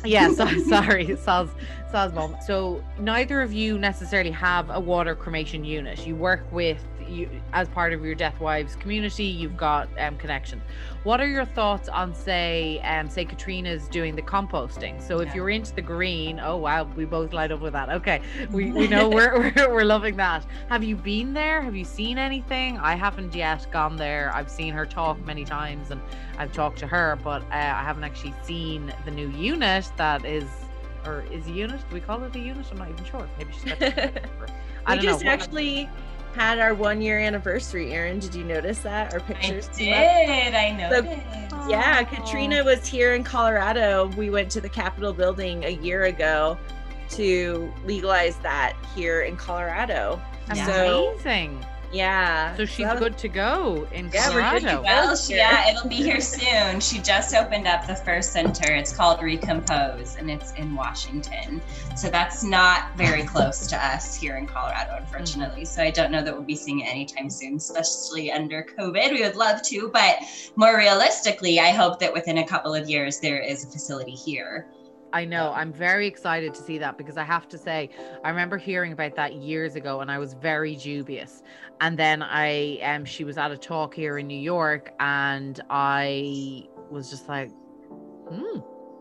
Yeah, 0.07 0.31
so, 0.33 0.47
sorry, 0.69 1.17
Sal's, 1.17 1.51
Sal's 1.91 2.13
mom. 2.13 2.37
So 2.45 2.83
neither 2.99 3.43
of 3.43 3.53
you 3.53 3.79
necessarily 3.79 4.31
have 4.33 4.71
a 4.71 4.81
water 4.81 5.15
cremation 5.15 5.65
unit. 5.65 6.07
You 6.07 6.17
work 6.17 6.45
with 6.53 6.79
you 7.09 7.31
as 7.53 7.69
part 7.69 7.93
of 7.93 8.05
your 8.05 8.17
Death 8.17 8.41
Wives 8.41 8.75
community. 8.75 9.23
You've 9.27 9.57
got 9.57 9.89
um, 9.97 10.17
connections. 10.17 10.63
What 11.05 11.21
are 11.21 11.29
your 11.29 11.45
thoughts 11.45 11.89
on 11.89 12.13
say, 12.13 12.81
um, 12.81 13.09
say 13.09 13.25
Katrina's 13.25 13.87
doing 13.87 14.17
the 14.17 14.23
composting? 14.23 15.01
So 15.01 15.21
if 15.21 15.29
Yeah. 15.29 15.35
you're 15.37 15.51
into 15.51 15.73
the 15.73 15.83
green, 15.83 16.41
oh 16.43 16.57
wow, 16.57 16.83
we 16.97 17.05
both 17.05 17.33
light 17.33 17.53
up 17.53 17.61
with 17.61 17.75
that. 17.75 17.91
Okay, 17.91 18.23
we, 18.51 18.73
we 18.73 18.89
know 18.95 19.09
we're, 19.09 19.39
we're 19.39 19.73
we're 19.73 19.85
loving 19.85 20.17
that. 20.17 20.45
Have 20.69 20.83
you 20.83 20.97
been 20.97 21.33
there? 21.33 21.63
Have 21.63 21.77
you 21.77 21.85
seen 21.85 22.19
anything? 22.19 22.77
I 22.79 22.97
haven't 22.97 23.37
yet 23.37 23.69
gone 23.71 23.95
there. 23.97 24.33
I've 24.35 24.51
seen 24.51 24.73
her 24.75 24.85
talk 24.85 25.25
many 25.25 25.45
times 25.45 25.93
and 25.93 26.01
I've 26.39 26.53
talked 26.53 26.79
to 26.81 26.89
her, 26.89 27.19
but 27.23 27.43
uh, 27.43 27.55
I 27.55 27.83
haven't 27.85 28.03
actually 28.03 28.35
seen 28.43 28.93
the 29.05 29.13
new 29.13 29.29
unit 29.31 29.89
that 29.97 30.25
is, 30.25 30.45
or 31.05 31.25
is 31.31 31.47
a 31.47 31.51
unit? 31.51 31.81
Do 31.89 31.95
we 31.95 32.01
call 32.01 32.23
it 32.25 32.35
a 32.35 32.39
unit? 32.39 32.67
I'm 32.71 32.79
not 32.79 32.89
even 32.91 33.05
sure. 33.05 33.29
Maybe 33.39 33.53
she's 33.53 33.73
got. 33.73 33.83
I 34.87 34.97
we 34.97 35.03
just 35.03 35.25
know. 35.25 35.31
actually 35.31 35.89
had 36.35 36.59
our 36.59 36.75
one 36.75 37.01
year 37.01 37.19
anniversary, 37.19 37.93
Erin. 37.93 38.19
Did 38.19 38.35
you 38.35 38.45
notice 38.45 38.81
that? 38.81 39.13
Our 39.15 39.21
pictures. 39.21 39.69
I 39.69 39.69
pictures. 39.69 39.77
did. 39.79 40.53
came? 40.53 40.55
I 40.55 40.71
noticed. 40.91 41.23
Yeah, 41.69 42.07
Oh. 42.09 42.15
Katrina 42.15 42.63
was 42.63 42.87
here 42.87 43.15
in 43.15 43.25
Colorado. 43.25 44.07
We 44.17 44.31
went 44.31 44.51
to 44.53 44.61
the 44.61 44.69
Capitol 44.69 45.13
building 45.13 45.65
a 45.65 45.71
year 45.71 46.05
ago 46.05 46.57
to 47.11 47.73
legalize 47.85 48.37
that 48.39 48.75
here 48.95 49.23
in 49.23 49.37
Colorado. 49.37 50.21
Yeah. 50.55 50.67
So 50.67 51.13
Amazing. 51.15 51.65
Yeah. 51.93 52.57
So 52.57 52.65
she's 52.65 52.87
that 52.87 52.99
good 52.99 53.17
to 53.19 53.29
go 53.29 53.87
in 53.93 54.11
Yeah, 54.13 54.29
we're 54.31 54.43
good 54.51 54.63
to 54.63 54.67
Colorado. 54.67 54.77
go. 54.77 54.83
Well, 54.83 55.17
Here. 55.17 55.37
yeah, 55.37 55.71
it'll 55.71 55.89
be 55.89 55.97
here 55.97 56.21
soon. 56.21 56.81
She 56.81 56.99
just 56.99 57.35
opened 57.35 57.67
up 57.67 57.87
the 57.87 57.97
first 57.97 58.33
center. 58.33 58.73
It's 58.75 58.93
called 58.93 59.21
Recompose, 59.21 60.17
and 60.17 60.31
it's 60.31 60.53
in 60.53 60.75
Washington. 60.75 61.61
So 61.97 62.11
that's 62.11 62.43
not 62.43 62.97
very 62.97 63.23
close 63.35 63.67
to 63.69 63.77
us 63.77 64.17
here 64.17 64.37
in 64.37 64.47
Colorado, 64.47 64.93
mm-hmm. 64.93 65.05
unfortunately. 65.05 65.65
So 65.65 65.83
I 65.83 65.91
don't 65.91 66.11
know 66.11 66.23
that 66.23 66.33
we'll 66.33 66.43
be 66.43 66.57
seeing 66.57 66.81
it 66.81 66.89
anytime 66.89 67.31
soon, 67.31 67.57
especially 67.57 68.31
under 68.33 68.67
COVID. 68.79 69.13
We 69.13 69.23
would 69.23 69.37
love 69.37 69.63
to, 69.63 69.89
but 69.93 70.17
more 70.57 70.77
realistically, 70.77 71.61
I 71.61 71.71
hope 71.71 71.99
that 72.01 72.13
within 72.13 72.39
a 72.39 72.47
couple 72.47 72.75
of 72.75 72.89
years 72.89 73.21
there 73.21 73.41
is 73.41 73.65
a 73.65 73.69
facility 73.69 74.13
here. 74.13 74.67
I 75.17 75.25
know. 75.25 75.51
I'm 75.55 75.73
very 75.73 76.07
excited 76.07 76.53
to 76.53 76.61
see 76.61 76.77
that 76.77 76.99
because 76.99 77.17
I 77.17 77.25
have 77.25 77.49
to 77.49 77.57
say, 77.57 77.89
I 78.23 78.29
remember 78.29 78.59
hearing 78.59 78.93
about 78.93 79.17
that 79.17 79.37
years 79.37 79.75
ago 79.75 80.03
and 80.03 80.11
I 80.11 80.19
was 80.19 80.35
very 80.35 80.77
dubious. 80.77 81.43
And 81.81 81.99
then 81.99 82.23
I 82.23 82.79
um 82.83 83.07
she 83.07 83.25
was 83.25 83.39
at 83.39 83.51
a 83.51 83.57
talk 83.57 83.95
here 83.95 84.19
in 84.19 84.27
New 84.27 84.39
York 84.39 84.93
and 85.01 85.59
I 85.71 86.69
was 86.91 87.09
just 87.09 87.31
like, 87.31 87.51
hmm, 88.29 88.59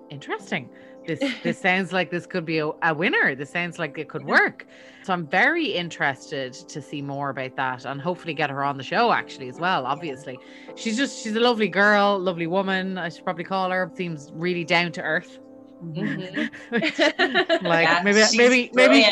interesting. 0.09 0.69
This 1.05 1.19
this 1.43 1.59
sounds 1.59 1.91
like 1.91 2.11
this 2.11 2.25
could 2.25 2.45
be 2.45 2.59
a, 2.59 2.69
a 2.81 2.93
winner. 2.93 3.35
This 3.35 3.49
sounds 3.49 3.77
like 3.77 3.97
it 3.97 4.07
could 4.07 4.23
work. 4.23 4.65
So 5.03 5.11
I'm 5.11 5.27
very 5.27 5.65
interested 5.65 6.53
to 6.53 6.81
see 6.81 7.01
more 7.01 7.29
about 7.31 7.57
that 7.57 7.83
and 7.83 7.99
hopefully 7.99 8.33
get 8.33 8.49
her 8.49 8.63
on 8.63 8.77
the 8.77 8.83
show 8.83 9.11
actually 9.11 9.49
as 9.49 9.59
well, 9.59 9.85
obviously. 9.85 10.39
She's 10.75 10.95
just 10.95 11.21
she's 11.21 11.35
a 11.35 11.41
lovely 11.41 11.67
girl, 11.67 12.17
lovely 12.17 12.47
woman, 12.47 12.97
I 12.97 13.09
should 13.09 13.25
probably 13.25 13.43
call 13.43 13.69
her. 13.69 13.91
Seems 13.95 14.31
really 14.33 14.63
down 14.63 14.93
to 14.93 15.01
earth. 15.01 15.39
Mhm. 15.83 16.49
like 17.63 17.87
Yeah, 17.87 18.01
maybe 18.03 18.23
maybe 18.35 18.69
maybe 18.73 19.05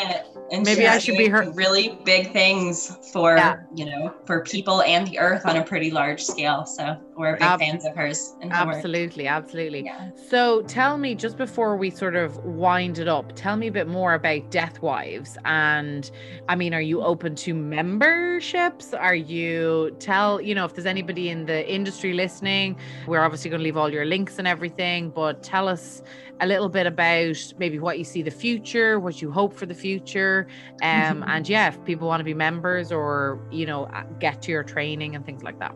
and 0.50 0.64
maybe 0.64 0.86
I 0.86 0.98
should 0.98 1.16
be 1.16 1.28
her- 1.28 1.50
really 1.52 1.98
big 2.04 2.32
things 2.32 2.90
for 3.12 3.36
Yeah. 3.36 3.56
you 3.74 3.84
know 3.86 4.14
for 4.26 4.42
people 4.42 4.82
and 4.82 5.06
the 5.06 5.18
earth 5.18 5.42
on 5.44 5.56
a 5.56 5.64
pretty 5.64 5.90
large 5.90 6.22
scale. 6.22 6.64
So 6.64 6.96
we're 7.16 7.34
big 7.34 7.42
Ab- 7.42 7.60
fans 7.60 7.84
of 7.84 7.94
hers 7.94 8.34
and 8.40 8.52
her 8.52 8.66
work. 8.66 8.76
absolutely 8.76 9.26
absolutely. 9.26 9.84
Yeah. 9.84 10.10
so 10.28 10.62
tell 10.62 10.98
me 10.98 11.14
just 11.14 11.36
before 11.36 11.76
we 11.76 11.90
sort 11.90 12.16
of 12.16 12.36
wind 12.44 12.98
it 12.98 13.08
up 13.08 13.34
tell 13.36 13.56
me 13.56 13.68
a 13.68 13.72
bit 13.72 13.86
more 13.88 14.14
about 14.14 14.50
death 14.50 14.82
wives. 14.82 15.36
And 15.44 16.10
i 16.48 16.54
mean 16.54 16.74
are 16.74 16.80
you 16.80 17.02
open 17.02 17.34
to 17.36 17.54
memberships? 17.54 18.92
Are 18.94 19.14
you 19.14 19.96
tell 20.00 20.40
you 20.40 20.54
know 20.54 20.64
if 20.64 20.74
there's 20.74 20.86
anybody 20.86 21.28
in 21.30 21.46
the 21.46 21.68
industry 21.72 22.12
listening 22.12 22.76
we're 23.06 23.20
obviously 23.20 23.50
going 23.50 23.60
to 23.60 23.64
leave 23.64 23.76
all 23.76 23.92
your 23.92 24.04
links 24.04 24.38
and 24.38 24.48
everything 24.48 25.10
but 25.10 25.42
tell 25.42 25.68
us 25.68 26.02
a 26.40 26.46
little 26.46 26.68
bit 26.68 26.86
about 26.86 27.36
maybe 27.58 27.78
what 27.78 27.96
you 27.98 28.04
see 28.04 28.22
the 28.22 28.30
future 28.30 28.98
what 28.98 29.22
you 29.22 29.30
hope 29.30 29.54
for 29.54 29.66
the 29.66 29.74
future. 29.74 30.46
Um 30.82 31.24
and 31.26 31.48
yeah 31.48 31.68
if 31.68 31.82
people 31.84 32.08
want 32.08 32.20
to 32.20 32.24
be 32.24 32.34
members 32.34 32.90
or 32.92 33.40
you 33.50 33.66
know 33.66 33.84
uh, 33.84 34.02
get 34.18 34.42
to 34.42 34.50
your 34.50 34.64
training 34.64 35.14
and 35.14 35.24
things 35.24 35.42
like 35.42 35.58
that 35.60 35.74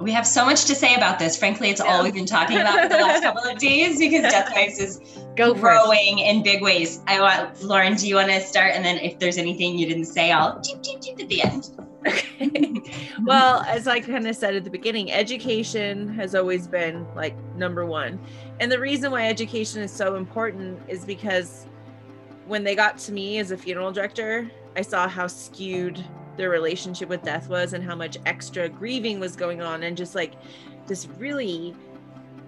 we 0.00 0.10
have 0.12 0.26
so 0.26 0.46
much 0.46 0.64
to 0.64 0.74
say 0.74 0.94
about 0.94 1.18
this. 1.18 1.36
Frankly, 1.36 1.68
it's 1.68 1.80
all 1.80 2.02
we've 2.02 2.14
been 2.14 2.26
talking 2.26 2.58
about 2.58 2.82
for 2.82 2.88
the 2.88 2.96
last 2.96 3.22
couple 3.22 3.42
of 3.42 3.58
days 3.58 3.98
because 3.98 4.22
Death 4.32 4.50
Wives 4.54 4.78
is 4.78 5.18
Go 5.36 5.52
it. 5.52 5.60
growing 5.60 6.18
in 6.18 6.42
big 6.42 6.62
ways. 6.62 7.00
I 7.06 7.20
want 7.20 7.62
Lauren. 7.62 7.94
Do 7.94 8.08
you 8.08 8.14
want 8.14 8.30
to 8.30 8.40
start? 8.40 8.72
And 8.74 8.84
then 8.84 8.96
if 8.98 9.18
there's 9.18 9.36
anything 9.36 9.78
you 9.78 9.86
didn't 9.86 10.06
say, 10.06 10.32
I'll 10.32 10.60
cheep 10.62 10.82
cheep 10.82 11.02
cheep 11.02 11.20
at 11.20 11.28
the 11.28 11.42
end. 11.42 11.70
Okay. 12.06 12.82
well, 13.24 13.60
as 13.68 13.86
I 13.86 14.00
kind 14.00 14.26
of 14.26 14.34
said 14.34 14.54
at 14.54 14.64
the 14.64 14.70
beginning, 14.70 15.12
education 15.12 16.08
has 16.14 16.34
always 16.34 16.66
been 16.66 17.06
like 17.14 17.36
number 17.54 17.84
one. 17.84 18.18
And 18.58 18.72
the 18.72 18.80
reason 18.80 19.12
why 19.12 19.26
education 19.26 19.82
is 19.82 19.92
so 19.92 20.14
important 20.14 20.80
is 20.88 21.04
because 21.04 21.66
when 22.46 22.64
they 22.64 22.74
got 22.74 22.96
to 22.98 23.12
me 23.12 23.38
as 23.38 23.50
a 23.50 23.56
funeral 23.56 23.92
director, 23.92 24.50
I 24.76 24.82
saw 24.82 25.08
how 25.08 25.26
skewed 25.26 26.02
their 26.36 26.50
relationship 26.50 27.08
with 27.08 27.22
death 27.22 27.48
was 27.48 27.72
and 27.72 27.84
how 27.84 27.94
much 27.94 28.16
extra 28.26 28.68
grieving 28.68 29.20
was 29.20 29.36
going 29.36 29.60
on 29.60 29.82
and 29.82 29.96
just 29.96 30.14
like 30.14 30.34
this 30.86 31.06
really 31.18 31.74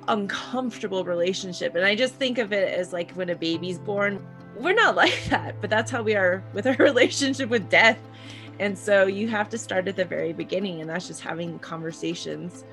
uncomfortable 0.08 1.04
relationship. 1.04 1.74
And 1.74 1.84
I 1.84 1.94
just 1.94 2.14
think 2.14 2.38
of 2.38 2.52
it 2.52 2.76
as 2.76 2.92
like 2.92 3.12
when 3.12 3.30
a 3.30 3.36
baby's 3.36 3.78
born, 3.78 4.24
we're 4.56 4.74
not 4.74 4.96
like 5.04 5.24
that, 5.26 5.60
but 5.60 5.70
that's 5.70 5.90
how 5.90 6.02
we 6.02 6.14
are 6.14 6.42
with 6.52 6.66
our 6.66 6.76
relationship 6.78 7.48
with 7.48 7.68
death. 7.68 7.98
And 8.58 8.78
so 8.78 9.06
you 9.06 9.28
have 9.28 9.48
to 9.50 9.58
start 9.58 9.88
at 9.88 9.96
the 9.96 10.04
very 10.04 10.32
beginning, 10.32 10.80
and 10.82 10.90
that's 10.90 11.06
just 11.06 11.20
having 11.20 11.58
conversations. 11.58 12.64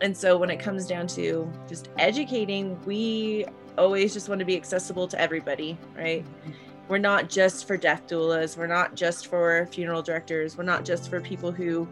And 0.00 0.16
so 0.16 0.36
when 0.36 0.50
it 0.50 0.58
comes 0.58 0.86
down 0.86 1.06
to 1.08 1.50
just 1.66 1.88
educating, 1.98 2.78
we 2.84 3.46
always 3.78 4.12
just 4.12 4.28
want 4.28 4.38
to 4.40 4.44
be 4.44 4.56
accessible 4.56 5.08
to 5.08 5.20
everybody, 5.20 5.78
right? 5.96 6.24
Mm-hmm. 6.24 6.65
We're 6.88 6.98
not 6.98 7.28
just 7.28 7.66
for 7.66 7.76
death 7.76 8.06
doulas, 8.06 8.56
we're 8.56 8.66
not 8.66 8.94
just 8.94 9.26
for 9.26 9.66
funeral 9.72 10.02
directors, 10.02 10.56
we're 10.56 10.64
not 10.64 10.84
just 10.84 11.10
for 11.10 11.20
people 11.20 11.50
who 11.50 11.88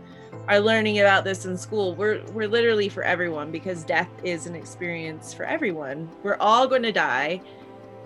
are 0.48 0.60
learning 0.60 1.00
about 1.00 1.24
this 1.24 1.46
in 1.46 1.56
school. 1.56 1.94
We're 1.94 2.22
we're 2.32 2.48
literally 2.48 2.88
for 2.88 3.02
everyone 3.02 3.50
because 3.50 3.84
death 3.84 4.10
is 4.22 4.46
an 4.46 4.54
experience 4.54 5.34
for 5.34 5.44
everyone. 5.44 6.08
We're 6.22 6.36
all 6.38 6.66
going 6.66 6.82
to 6.82 6.92
die. 6.92 7.40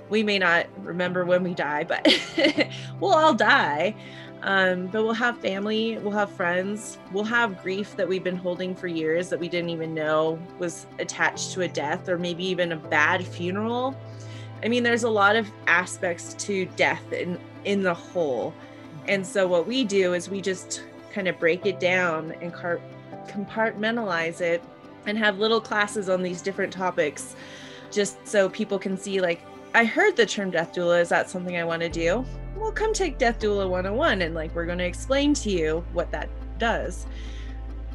We 0.08 0.22
may 0.22 0.38
not 0.38 0.66
remember 0.78 1.24
when 1.24 1.42
we 1.42 1.52
die, 1.52 1.84
but 1.84 2.06
we'll 3.00 3.14
all 3.14 3.34
die. 3.34 3.94
Um, 4.42 4.86
but 4.86 5.02
we'll 5.02 5.14
have 5.14 5.38
family, 5.40 5.98
we'll 5.98 6.12
have 6.12 6.30
friends, 6.30 6.98
we'll 7.12 7.24
have 7.24 7.60
grief 7.60 7.96
that 7.96 8.06
we've 8.06 8.22
been 8.22 8.36
holding 8.36 8.74
for 8.74 8.86
years 8.86 9.28
that 9.30 9.40
we 9.40 9.48
didn't 9.48 9.70
even 9.70 9.94
know 9.94 10.38
was 10.58 10.86
attached 11.00 11.52
to 11.54 11.62
a 11.62 11.68
death 11.68 12.08
or 12.08 12.18
maybe 12.18 12.44
even 12.44 12.70
a 12.70 12.76
bad 12.76 13.26
funeral. 13.26 13.96
I 14.62 14.68
mean, 14.68 14.82
there's 14.82 15.04
a 15.04 15.10
lot 15.10 15.36
of 15.36 15.50
aspects 15.66 16.34
to 16.34 16.66
death 16.76 17.12
in 17.12 17.38
in 17.64 17.82
the 17.82 17.94
whole. 17.94 18.54
And 19.06 19.26
so 19.26 19.46
what 19.46 19.66
we 19.66 19.84
do 19.84 20.14
is 20.14 20.28
we 20.28 20.40
just 20.40 20.84
kind 21.12 21.28
of 21.28 21.38
break 21.38 21.66
it 21.66 21.80
down 21.80 22.32
and 22.40 22.52
car- 22.52 22.80
compartmentalize 23.26 24.40
it 24.40 24.62
and 25.06 25.16
have 25.16 25.38
little 25.38 25.60
classes 25.60 26.08
on 26.08 26.22
these 26.22 26.42
different 26.42 26.72
topics 26.72 27.34
just 27.90 28.26
so 28.26 28.48
people 28.48 28.78
can 28.78 28.96
see 28.96 29.20
like 29.20 29.40
I 29.74 29.84
heard 29.84 30.16
the 30.16 30.26
term 30.26 30.50
death 30.50 30.72
doula. 30.74 31.00
Is 31.00 31.08
that 31.10 31.30
something 31.30 31.56
I 31.56 31.64
want 31.64 31.82
to 31.82 31.88
do? 31.88 32.24
Well, 32.56 32.72
come 32.72 32.92
take 32.92 33.18
Death 33.18 33.38
Doula 33.38 33.68
101 33.68 34.22
and 34.22 34.34
like 34.34 34.54
we're 34.54 34.66
going 34.66 34.78
to 34.78 34.84
explain 34.84 35.34
to 35.34 35.50
you 35.50 35.84
what 35.92 36.10
that 36.10 36.28
does. 36.58 37.06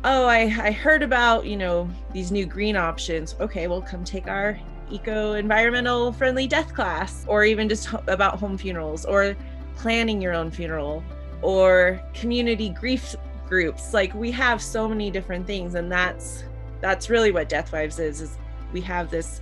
Oh, 0.06 0.26
I, 0.26 0.42
I 0.42 0.72
heard 0.72 1.02
about, 1.02 1.46
you 1.46 1.58
know, 1.58 1.90
these 2.14 2.32
new 2.32 2.46
green 2.46 2.76
options. 2.76 3.36
Okay, 3.40 3.68
well, 3.68 3.82
come 3.82 4.04
take 4.04 4.28
our 4.28 4.60
eco 4.92 5.34
environmental 5.34 6.12
friendly 6.12 6.48
death 6.48 6.74
class 6.74 7.26
or 7.28 7.44
even 7.44 7.70
just 7.70 7.86
ho- 7.88 8.04
about 8.08 8.40
home 8.40 8.58
funerals 8.58 9.06
or 9.06 9.36
planning 9.76 10.22
your 10.22 10.34
own 10.34 10.52
funeral 10.52 11.04
or 11.42 12.02
community 12.14 12.70
grief 12.70 13.16
groups. 13.48 13.94
Like 13.94 14.14
we 14.14 14.32
have 14.32 14.62
so 14.62 14.88
many 14.88 15.12
different 15.12 15.46
things 15.46 15.76
and 15.76 15.92
that's 15.92 16.44
that's 16.82 17.10
really 17.10 17.32
what 17.32 17.48
Death 17.50 17.72
Wives 17.72 18.00
is 18.00 18.22
is 18.22 18.38
we 18.72 18.82
have 18.82 19.10
this 19.10 19.42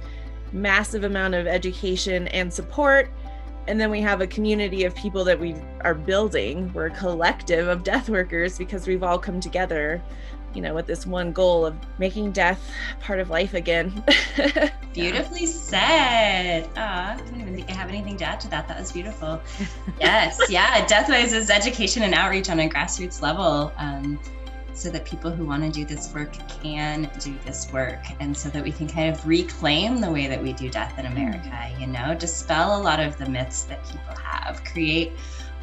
massive 0.51 1.03
amount 1.03 1.33
of 1.33 1.48
education 1.48 2.27
and 2.29 2.51
support 2.53 3.10
and 3.67 3.79
then 3.79 3.89
we 3.89 4.01
have 4.01 4.21
a 4.21 4.27
community 4.27 4.83
of 4.83 4.93
people 4.95 5.24
that 5.24 5.39
we 5.39 5.55
are 5.81 5.93
building 5.93 6.71
we're 6.74 6.88
a 6.88 6.91
collective 6.91 7.67
of 7.67 7.83
death 7.83 8.10
workers 8.10 8.57
because 8.57 8.86
we've 8.86 9.03
all 9.03 9.17
come 9.17 9.39
together 9.39 10.01
you 10.53 10.62
know 10.62 10.74
with 10.74 10.86
this 10.86 11.05
one 11.05 11.31
goal 11.31 11.65
of 11.65 11.75
making 11.98 12.31
death 12.31 12.72
part 13.00 13.20
of 13.20 13.29
life 13.29 13.53
again 13.53 14.03
Beautifully 14.93 15.46
said. 15.46 16.67
I 16.77 17.15
don't 17.15 17.39
even 17.39 17.55
think 17.55 17.70
I 17.70 17.74
have 17.74 17.88
anything 17.88 18.17
to 18.17 18.25
add 18.25 18.41
to 18.41 18.50
that. 18.50 18.67
That 18.67 18.77
was 18.77 18.91
beautiful. 18.91 19.41
yes, 20.00 20.39
yeah. 20.50 20.86
Deathwives 20.86 21.31
is 21.31 21.50
education 21.50 22.03
and 22.03 22.13
outreach 22.13 22.50
on 22.50 22.60
a 22.60 22.70
grassroots 22.70 23.22
level. 23.22 23.72
Um, 23.77 24.20
so 24.74 24.89
that 24.89 25.05
people 25.05 25.29
who 25.29 25.46
want 25.46 25.63
to 25.63 25.70
do 25.70 25.86
this 25.86 26.13
work 26.13 26.31
can 26.62 27.10
do 27.20 27.38
this 27.46 27.72
work 27.72 28.00
and 28.20 28.36
so 28.36 28.50
that 28.50 28.63
we 28.63 28.72
can 28.72 28.88
kind 28.88 29.13
of 29.13 29.27
reclaim 29.27 30.00
the 30.00 30.10
way 30.10 30.27
that 30.27 30.41
we 30.41 30.53
do 30.53 30.70
death 30.70 30.98
in 30.98 31.05
America, 31.05 31.72
you 31.77 31.86
know, 31.86 32.15
dispel 32.15 32.81
a 32.81 32.81
lot 32.81 33.00
of 33.00 33.17
the 33.17 33.29
myths 33.29 33.63
that 33.63 33.84
people 33.86 34.15
have, 34.15 34.63
create 34.63 35.12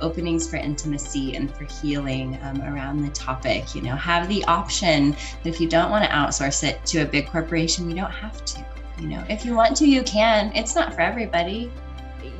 openings 0.01 0.49
for 0.49 0.57
intimacy 0.57 1.35
and 1.37 1.55
for 1.55 1.65
healing 1.65 2.39
um, 2.43 2.61
around 2.63 3.03
the 3.03 3.11
topic, 3.11 3.75
you 3.75 3.83
know, 3.83 3.95
have 3.97 4.29
the 4.29 4.45
option 4.45 5.13
that 5.13 5.47
if 5.47 5.61
you 5.61 5.69
don't 5.69 5.91
want 5.91 6.05
to 6.05 6.11
outsource 6.11 6.63
it 6.65 6.85
to 6.87 7.01
a 7.01 7.05
big 7.07 7.27
corporation, 7.29 7.89
you 7.89 7.97
don't 7.97 8.11
have 8.11 8.45
to. 8.45 8.65
You 9.01 9.09
know, 9.09 9.25
if 9.29 9.45
you 9.45 9.55
want 9.55 9.77
to, 9.77 9.87
you 9.87 10.03
can. 10.03 10.53
It's 10.55 10.75
not 10.75 10.93
for 10.95 11.01
everybody. 11.03 11.71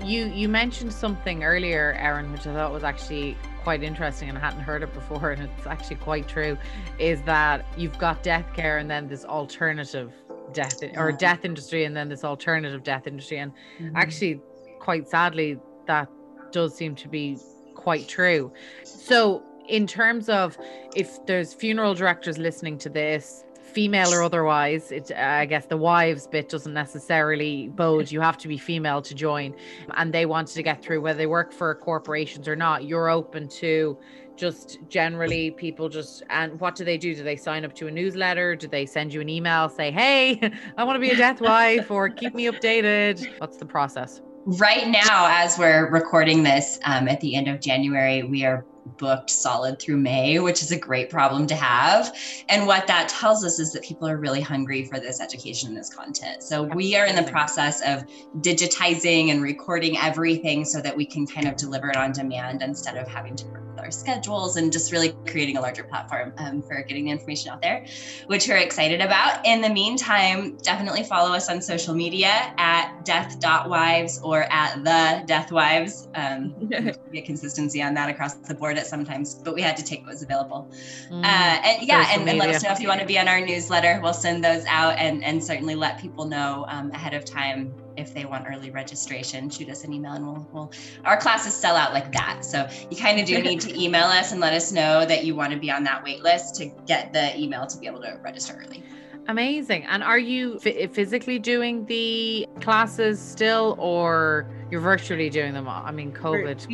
You 0.03 0.27
you 0.27 0.49
mentioned 0.49 0.93
something 0.93 1.45
earlier, 1.45 1.97
Erin, 1.99 2.33
which 2.33 2.47
I 2.47 2.53
thought 2.55 2.73
was 2.73 2.85
actually 2.85 3.37
quite 3.63 3.83
interesting 3.83 4.29
and 4.29 4.39
I 4.39 4.41
hadn't 4.41 4.61
heard 4.61 4.83
it 4.83 4.93
before, 4.93 5.31
and 5.33 5.43
it's 5.43 5.67
actually 5.67 5.97
quite 5.97 6.27
true, 6.29 6.57
is 6.99 7.23
that 7.23 7.65
you've 7.77 7.99
got 7.99 8.23
death 8.23 8.47
care 8.55 8.79
and 8.79 8.91
then 8.91 9.09
this 9.09 9.25
alternative 9.25 10.13
death 10.53 10.83
or 10.97 11.11
Yeah. 11.11 11.17
death 11.17 11.45
industry 11.45 11.85
and 11.85 11.97
then 11.97 12.09
this 12.09 12.25
alternative 12.25 12.83
death 12.83 13.07
industry. 13.07 13.39
And 13.39 13.53
Mm-hmm. 13.81 13.97
actually, 13.97 14.41
quite 14.81 15.09
sadly, 15.09 15.59
that 15.87 16.09
does 16.53 16.75
seem 16.75 16.95
to 16.97 17.09
be 17.09 17.39
quite 17.75 18.09
true. 18.09 18.53
So, 18.85 19.43
in 19.69 19.87
terms 19.87 20.29
of 20.29 20.57
if 20.97 21.25
there's 21.27 21.53
funeral 21.53 21.95
directors 21.95 22.39
listening 22.39 22.79
to 22.79 22.89
this, 22.89 23.45
female 23.79 24.13
or 24.13 24.23
otherwise, 24.23 24.91
it 24.91 25.13
I 25.13 25.47
guess 25.47 25.67
the 25.67 25.77
wives 25.77 26.27
bit 26.27 26.49
doesn't 26.49 26.75
necessarily 26.75 27.69
bode. 27.69 28.11
You 28.11 28.21
have 28.21 28.39
to 28.39 28.49
be 28.49 28.59
female 28.59 29.03
to 29.03 29.15
join, 29.15 29.55
and 29.97 30.13
they 30.13 30.27
wanted 30.27 30.55
to 30.55 30.63
get 30.63 30.83
through 30.83 31.01
whether 31.01 31.19
they 31.19 31.27
work 31.27 31.53
for 31.53 31.75
corporations 31.75 32.49
or 32.49 32.57
not. 32.57 32.85
You're 32.85 33.09
open 33.09 33.49
to 33.63 33.99
just 34.37 34.79
generally 34.89 35.51
people 35.51 35.89
just 35.89 36.23
and 36.31 36.59
what 36.61 36.77
do 36.77 36.85
they 36.85 36.97
do 36.97 37.15
do 37.15 37.25
they 37.25 37.35
sign 37.35 37.65
up 37.65 37.75
to 37.75 37.89
a 37.89 37.91
newsletter 37.91 38.55
do 38.55 38.69
they 38.69 38.87
send 38.87 39.13
you 39.13 39.21
an 39.21 39.29
email 39.29 39.69
say 39.69 39.91
hey 39.91 40.41
i 40.79 40.85
want 40.85 40.95
to 40.95 41.01
be 41.01 41.11
a 41.11 41.17
death 41.17 41.41
wife 41.41 41.91
or 41.91 42.09
keep 42.09 42.37
me 42.37 42.45
updated 42.45 43.29
what's 43.41 43.57
the 43.57 43.67
process 43.67 44.21
right 44.57 44.89
now, 44.89 45.29
as 45.31 45.59
we're 45.59 45.91
recording 45.91 46.43
this 46.43 46.79
um, 46.85 47.07
at 47.07 47.21
the 47.21 47.35
end 47.35 47.49
of 47.49 47.61
January, 47.61 48.23
we 48.23 48.45
are 48.45 48.65
booked 48.97 49.31
solid 49.31 49.81
through 49.81 49.99
May, 49.99 50.39
which 50.39 50.63
is 50.63 50.73
a 50.73 50.79
great 50.79 51.11
problem 51.11 51.47
to 51.49 51.55
have. 51.55 52.17
And 52.49 52.67
what 52.67 52.87
that 52.87 53.09
tells 53.09 53.45
us 53.45 53.59
is 53.59 53.73
that 53.73 53.83
people 53.83 54.09
are 54.09 54.17
really 54.17 54.41
hungry 54.41 54.85
for 54.85 54.99
this 54.99 55.21
education 55.21 55.69
and 55.69 55.79
this 55.79 55.93
content. 55.93 56.43
So 56.43 56.63
we 56.63 56.97
are 56.97 57.07
in 57.07 57.17
the 57.17 57.31
process 57.31 57.81
of 57.83 58.05
digitizing 58.41 59.31
and 59.31 59.43
recording 59.43 59.99
everything 59.99 60.65
so 60.65 60.81
that 60.81 60.97
we 60.97 61.07
can 61.07 61.27
kind 61.27 61.47
of 61.47 61.57
deliver 61.57 61.91
it 61.91 61.97
on 61.97 62.13
demand 62.13 62.63
instead 62.63 62.97
of 62.97 63.07
having 63.09 63.37
to 63.37 63.47
work 63.47 63.69
with 63.69 63.85
our 63.85 63.91
schedules 63.91 64.57
and 64.57 64.73
just 64.73 64.93
really 64.93 65.15
creating 65.27 65.57
a 65.57 65.61
larger 65.61 65.85
platform 65.85 66.33
um, 66.39 66.63
for 66.63 66.83
getting 66.83 67.05
the 67.05 67.11
information 67.11 67.51
out 67.51 67.63
there, 67.63 67.85
which 68.27 68.49
we're 68.49 68.57
excited 68.57 69.01
about. 69.01 69.45
In 69.47 69.61
the 69.61 69.69
meantime, 69.69 70.57
definitely 70.63 71.03
follow 71.05 71.35
us 71.35 71.49
on 71.49 71.61
social 71.61 71.95
media 71.95 72.53
at 72.59 73.05
death.wives 73.05 74.21
or 74.23 74.47
at 74.51 74.83
the 74.85 75.27
death 75.27 75.53
wives. 75.53 76.09
Um, 76.15 76.55
get 77.13 77.25
consistency 77.25 77.83
on 77.83 77.95
that 77.95 78.11
across 78.11 78.35
the 78.35 78.55
board 78.55 78.78
at 78.79 78.87
sometimes, 78.87 79.35
but 79.35 79.55
we 79.55 79.63
had 79.63 79.77
to 79.77 79.85
take 79.85 80.01
what 80.01 80.11
was 80.11 80.23
available. 80.23 80.71
Mm. 81.11 81.23
Uh, 81.23 81.27
and 81.27 81.87
yeah, 81.87 82.09
and, 82.11 82.29
and 82.29 82.39
let 82.39 82.49
us 82.49 82.63
know 82.63 82.71
if 82.71 82.81
you 82.81 82.89
want 82.89 83.01
to 83.01 83.07
be 83.07 83.19
on 83.19 83.29
our 83.29 83.41
newsletter. 83.41 84.01
We'll 84.03 84.15
send 84.15 84.43
those 84.43 84.65
out 84.67 84.97
and, 84.99 85.23
and 85.23 85.43
certainly 85.43 85.75
let 85.75 86.01
people 86.01 86.25
know 86.25 86.65
um, 86.69 86.91
ahead 86.93 87.15
of 87.15 87.25
time 87.25 87.75
if 87.97 88.15
they 88.15 88.25
want 88.25 88.47
early 88.49 88.71
registration. 88.71 89.51
Shoot 89.51 89.69
us 89.69 89.85
an 89.85 89.93
email 89.93 90.13
and 90.13 90.27
we'll, 90.27 90.49
we'll 90.53 90.73
our 91.05 91.17
classes 91.17 91.55
sell 91.55 91.77
out 91.77 91.93
like 91.93 92.13
that. 92.13 92.45
So 92.45 92.69
you 92.91 92.97
kind 92.97 93.21
of 93.21 93.27
do 93.27 93.43
need 93.43 93.61
to 93.63 93.79
email 93.79 94.07
us 94.07 94.33
and 94.33 94.41
let 94.41 94.55
us 94.55 94.73
know 94.73 95.05
that 95.05 95.25
you 95.25 95.35
want 95.35 95.53
to 95.53 95.59
be 95.59 95.71
on 95.71 95.85
that 95.85 96.03
wait 96.05 96.23
list 96.23 96.55
to 96.57 96.67
get 96.87 97.13
the 97.13 97.39
email 97.39 97.67
to 97.67 97.79
be 97.79 97.87
able 97.87 98.01
to 98.03 98.19
register 98.23 98.55
early. 98.65 98.83
Amazing. 99.29 99.85
And 99.85 100.03
are 100.03 100.19
you 100.19 100.59
phy- 100.59 100.87
physically 100.87 101.39
doing 101.39 101.85
the 101.85 102.49
classes 102.61 103.21
still 103.21 103.77
or 103.79 104.49
you're 104.71 104.81
virtually 104.81 105.29
doing 105.29 105.53
them? 105.53 105.69
I 105.69 105.91
mean, 105.91 106.13
COVID, 106.13 106.67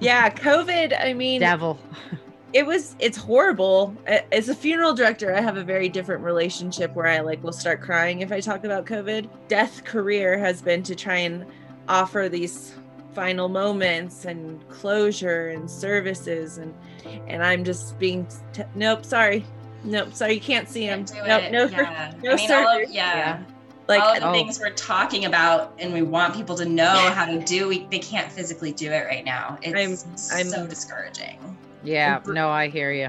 yeah, 0.00 0.30
COVID, 0.30 0.98
I 0.98 1.12
mean, 1.12 1.40
devil. 1.40 1.78
it 2.52 2.66
was 2.66 2.96
it's 2.98 3.16
horrible 3.16 3.96
as 4.32 4.48
a 4.48 4.54
funeral 4.56 4.92
director 4.92 5.32
i 5.32 5.40
have 5.40 5.56
a 5.56 5.62
very 5.62 5.88
different 5.88 6.24
relationship 6.24 6.92
where 6.96 7.06
i 7.06 7.20
like 7.20 7.40
will 7.44 7.52
start 7.52 7.80
crying 7.80 8.22
if 8.22 8.32
i 8.32 8.40
talk 8.40 8.64
about 8.64 8.84
covid 8.84 9.28
death 9.46 9.84
career 9.84 10.36
has 10.36 10.60
been 10.60 10.82
to 10.82 10.96
try 10.96 11.14
and 11.18 11.46
offer 11.88 12.28
these 12.28 12.74
final 13.14 13.48
moments 13.48 14.24
and 14.24 14.68
closure 14.68 15.50
and 15.50 15.70
services 15.70 16.58
and 16.58 16.74
and 17.28 17.44
i'm 17.44 17.62
just 17.62 17.96
being 18.00 18.26
t- 18.52 18.62
nope 18.74 19.04
sorry 19.04 19.44
Nope. 19.82 20.12
Sorry, 20.12 20.34
you 20.34 20.40
can't 20.42 20.68
see 20.68 20.82
him. 20.82 21.06
Can't 21.06 21.26
Nope. 21.26 21.42
it. 21.44 21.52
No. 21.52 21.64
yeah. 21.64 22.12
no 22.22 22.32
I 22.32 22.36
mean, 22.36 22.50
all 22.52 22.66
surgery. 22.66 22.84
of, 22.84 22.90
yeah. 22.90 23.16
Yeah. 23.16 23.42
Like 23.90 24.02
all 24.02 24.14
the 24.20 24.28
Oh. 24.28 24.32
things 24.32 24.58
we're 24.60 24.70
talking 24.70 25.24
about 25.24 25.74
and 25.78 25.92
we 25.92 26.02
want 26.02 26.34
people 26.34 26.56
to 26.56 26.64
know 26.64 27.10
how 27.14 27.26
to 27.26 27.38
do, 27.40 27.68
we, 27.68 27.86
they 27.90 27.98
can't 27.98 28.30
physically 28.30 28.72
do 28.72 28.90
it 28.92 29.04
right 29.04 29.24
now. 29.24 29.58
It's 29.62 30.32
I'm- 30.32 30.46
so 30.48 30.66
discouraging. 30.66 31.38
Yeah, 31.82 32.20
no, 32.26 32.48
I 32.50 32.68
hear 32.68 32.92
you. 32.92 33.08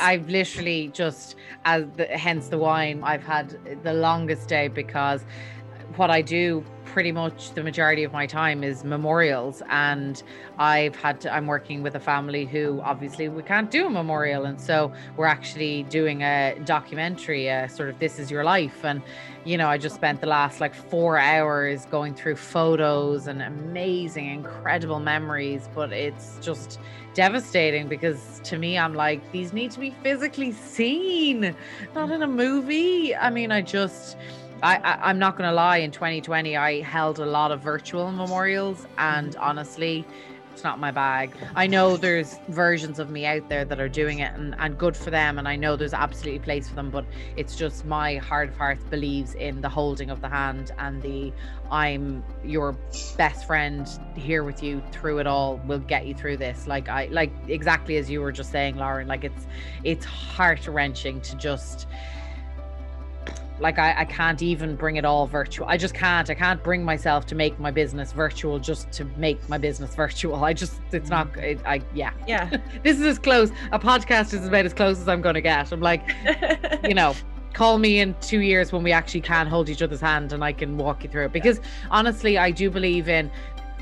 I've 0.00 0.28
literally 0.28 0.88
just, 0.88 1.36
as 1.64 1.84
the, 1.96 2.04
hence 2.06 2.48
the 2.48 2.58
wine, 2.58 3.00
I've 3.02 3.22
had 3.24 3.56
the 3.82 3.94
longest 3.94 4.48
day 4.48 4.68
because 4.68 5.24
what 5.96 6.10
I 6.10 6.22
do 6.22 6.64
pretty 6.84 7.12
much 7.12 7.50
the 7.54 7.62
majority 7.62 8.04
of 8.04 8.12
my 8.12 8.26
time 8.26 8.62
is 8.62 8.84
memorials. 8.84 9.62
And 9.68 10.22
I've 10.58 10.94
had 10.94 11.20
to, 11.22 11.34
I'm 11.34 11.46
working 11.46 11.82
with 11.82 11.94
a 11.96 12.00
family 12.00 12.44
who 12.44 12.80
obviously 12.82 13.28
we 13.28 13.42
can't 13.42 13.70
do 13.70 13.86
a 13.86 13.90
memorial. 13.90 14.44
And 14.44 14.60
so 14.60 14.92
we're 15.16 15.26
actually 15.26 15.82
doing 15.84 16.22
a 16.22 16.56
documentary 16.64 17.48
a 17.48 17.68
sort 17.68 17.88
of 17.88 17.98
this 17.98 18.18
is 18.18 18.30
your 18.30 18.44
life. 18.44 18.84
And 18.84 19.02
you 19.44 19.58
know 19.58 19.68
I 19.68 19.76
just 19.76 19.96
spent 19.96 20.20
the 20.20 20.26
last 20.26 20.60
like 20.60 20.74
4 20.74 21.18
hours 21.18 21.84
going 21.86 22.14
through 22.14 22.36
photos 22.36 23.26
and 23.26 23.42
amazing 23.42 24.26
incredible 24.30 25.00
memories. 25.00 25.68
But 25.74 25.92
it's 25.92 26.38
just 26.40 26.78
devastating 27.14 27.88
because 27.88 28.40
to 28.44 28.58
me 28.58 28.78
I'm 28.78 28.94
like 28.94 29.32
these 29.32 29.52
need 29.52 29.70
to 29.72 29.80
be 29.80 29.90
physically 30.02 30.52
seen 30.52 31.56
not 31.94 32.10
in 32.10 32.22
a 32.22 32.28
movie. 32.28 33.16
I 33.16 33.30
mean 33.30 33.50
I 33.50 33.62
just 33.62 34.16
I, 34.62 34.76
I 34.76 35.08
I'm 35.08 35.18
not 35.18 35.36
gonna 35.36 35.52
lie 35.52 35.78
in 35.78 35.90
2020 35.90 36.56
I 36.56 36.80
held 36.82 37.18
a 37.18 37.26
lot 37.26 37.52
of 37.52 37.60
virtual 37.60 38.10
memorials 38.10 38.86
and 38.98 39.32
mm-hmm. 39.32 39.42
honestly 39.42 40.04
it's 40.52 40.62
not 40.62 40.78
my 40.78 40.92
bag. 40.92 41.36
I 41.56 41.66
know 41.66 41.96
there's 41.96 42.38
versions 42.46 43.00
of 43.00 43.10
me 43.10 43.26
out 43.26 43.48
there 43.48 43.64
that 43.64 43.80
are 43.80 43.88
doing 43.88 44.20
it 44.20 44.32
and, 44.34 44.54
and 44.60 44.78
good 44.78 44.96
for 44.96 45.10
them 45.10 45.36
and 45.36 45.48
I 45.48 45.56
know 45.56 45.74
there's 45.74 45.92
absolutely 45.92 46.38
place 46.38 46.68
for 46.68 46.76
them 46.76 46.90
but 46.90 47.04
it's 47.36 47.56
just 47.56 47.84
my 47.84 48.16
heart 48.18 48.50
of 48.50 48.56
hearts 48.56 48.84
believes 48.84 49.34
in 49.34 49.60
the 49.60 49.68
holding 49.68 50.10
of 50.10 50.20
the 50.20 50.28
hand 50.28 50.70
and 50.78 51.02
the 51.02 51.32
I'm 51.72 52.22
your 52.44 52.76
best 53.16 53.48
friend 53.48 53.88
here 54.14 54.44
with 54.44 54.62
you 54.62 54.80
through 54.92 55.18
it 55.18 55.26
all. 55.26 55.60
We'll 55.66 55.80
get 55.80 56.06
you 56.06 56.14
through 56.14 56.36
this. 56.36 56.68
Like 56.68 56.88
I 56.88 57.06
like 57.06 57.32
exactly 57.48 57.96
as 57.96 58.08
you 58.08 58.20
were 58.20 58.32
just 58.32 58.52
saying 58.52 58.76
Lauren 58.76 59.08
like 59.08 59.24
it's 59.24 59.46
it's 59.82 60.04
heart 60.04 60.68
wrenching 60.68 61.20
to 61.22 61.36
just 61.36 61.88
like 63.60 63.78
I, 63.78 64.00
I 64.00 64.04
can't 64.04 64.42
even 64.42 64.74
bring 64.74 64.96
it 64.96 65.04
all 65.04 65.26
virtual. 65.26 65.66
I 65.68 65.76
just 65.76 65.94
can't. 65.94 66.28
I 66.28 66.34
can't 66.34 66.62
bring 66.62 66.84
myself 66.84 67.24
to 67.26 67.34
make 67.34 67.58
my 67.60 67.70
business 67.70 68.12
virtual 68.12 68.58
just 68.58 68.90
to 68.92 69.04
make 69.16 69.48
my 69.48 69.58
business 69.58 69.94
virtual. 69.96 70.44
I 70.44 70.52
just 70.52 70.80
it's 70.92 71.10
not 71.10 71.32
mm. 71.32 71.42
it, 71.42 71.60
i 71.64 71.80
yeah. 71.94 72.12
Yeah. 72.26 72.56
this 72.82 72.98
is 72.98 73.04
as 73.04 73.18
close 73.18 73.50
a 73.72 73.78
podcast 73.78 74.34
is 74.34 74.46
about 74.46 74.64
as 74.64 74.74
close 74.74 75.00
as 75.00 75.08
i'm 75.08 75.20
gonna 75.20 75.40
get. 75.40 75.72
I'm 75.72 75.80
like 75.80 76.02
you 76.84 76.94
know 76.94 77.14
call 77.52 77.78
me 77.78 78.00
in 78.00 78.16
two 78.20 78.40
years 78.40 78.72
when 78.72 78.82
we 78.82 78.90
actually 78.90 79.20
can 79.20 79.46
hold 79.46 79.68
each 79.68 79.80
other's 79.80 80.00
hand 80.00 80.32
and 80.32 80.42
i 80.42 80.52
can 80.52 80.76
walk 80.76 81.04
you 81.04 81.10
through 81.10 81.26
it. 81.26 81.32
Because 81.32 81.60
honestly 81.90 82.36
i 82.38 82.50
do 82.50 82.70
believe 82.70 83.08
in 83.08 83.30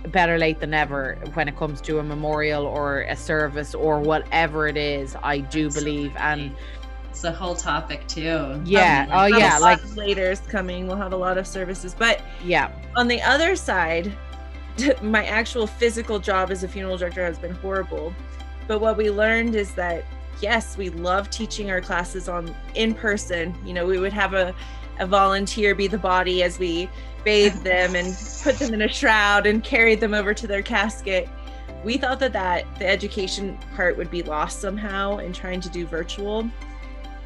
better 0.09 0.37
late 0.37 0.59
than 0.61 0.71
never 0.71 1.17
when 1.35 1.49
it 1.49 1.57
comes 1.57 1.81
to 1.81 2.01
a 2.01 2.03
memorial 2.03 2.67
or 2.67 3.03
a 3.03 3.15
service 3.15 3.73
or 3.73 4.01
whatever 4.01 4.67
it 4.67 4.77
is 4.77 5.17
i 5.23 5.39
do 5.39 5.71
believe. 5.71 6.13
And 6.19 6.55
It's 7.13 7.25
a 7.25 7.31
whole 7.33 7.55
topic 7.55 8.07
too. 8.09 8.59
yeah 8.65 9.07
oh 9.13 9.29
We'll 9.29 9.39
yeah 9.39 9.59
like 9.59 9.85
of 9.85 9.99
later's 9.99 10.41
coming. 10.41 10.87
We'll 10.87 10.97
have 10.97 11.13
a 11.13 11.17
lot 11.17 11.37
of 11.37 11.47
services, 11.47 11.95
but 11.97 12.23
yeah 12.43 12.73
on 12.97 13.07
the 13.07 13.21
other 13.21 13.55
side, 13.55 14.11
my 15.03 15.27
actual 15.27 15.67
physical 15.67 16.19
job 16.19 16.51
as 16.51 16.65
a 16.65 16.69
funeral 16.69 16.97
director 16.97 17.23
has 17.23 17.39
been 17.39 17.55
horrible. 17.57 18.15
But 18.67 18.81
what 18.81 18.97
we 18.97 19.11
learned 19.11 19.55
is 19.55 19.75
that 19.75 20.05
yes, 20.41 20.79
we 20.79 20.89
love 20.89 21.29
teaching 21.29 21.71
our 21.71 21.83
classes 21.83 22.31
on 22.31 22.55
in 22.75 22.95
person. 22.95 23.55
You 23.63 23.75
know, 23.75 23.85
we 23.85 23.99
would 23.99 24.15
have 24.15 24.33
a, 24.33 24.55
a 24.99 25.07
volunteer 25.07 25.75
be 25.75 25.87
the 25.87 25.99
body 25.99 26.43
as 26.43 26.59
we 26.59 26.89
bathed 27.25 27.63
them 27.65 27.95
and 27.95 28.17
put 28.43 28.59
them 28.59 28.73
in 28.73 28.83
a 28.83 28.89
shroud 28.89 29.47
and 29.47 29.63
carried 29.63 30.01
them 30.01 30.15
over 30.15 30.33
to 30.33 30.47
their 30.47 30.63
casket. 30.63 31.29
We 31.85 31.99
thought 31.99 32.21
that 32.21 32.33
that 32.33 32.65
the 32.79 32.89
education 32.89 33.59
part 33.77 33.99
would 33.99 34.11
be 34.11 34.23
lost 34.23 34.61
somehow 34.61 35.19
in 35.19 35.35
trying 35.35 35.61
to 35.61 35.69
do 35.69 35.87
virtual. 35.87 36.49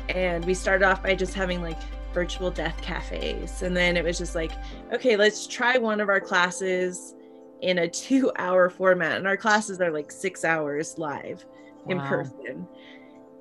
And 0.08 0.44
we 0.44 0.54
started 0.54 0.86
off 0.86 1.02
by 1.02 1.14
just 1.14 1.34
having 1.34 1.62
like 1.62 1.78
virtual 2.12 2.50
death 2.50 2.80
cafes. 2.80 3.62
And 3.62 3.76
then 3.76 3.96
it 3.96 4.04
was 4.04 4.18
just 4.18 4.34
like, 4.34 4.52
okay, 4.92 5.16
let's 5.16 5.46
try 5.46 5.78
one 5.78 6.00
of 6.00 6.08
our 6.08 6.20
classes 6.20 7.14
in 7.62 7.78
a 7.78 7.88
two 8.06 8.32
hour 8.38 8.70
format. 8.70 9.18
And 9.18 9.26
our 9.26 9.36
classes 9.36 9.80
are 9.80 9.90
like 9.90 10.10
six 10.10 10.44
hours 10.44 10.98
live 10.98 11.44
in 11.88 12.00
person. 12.00 12.66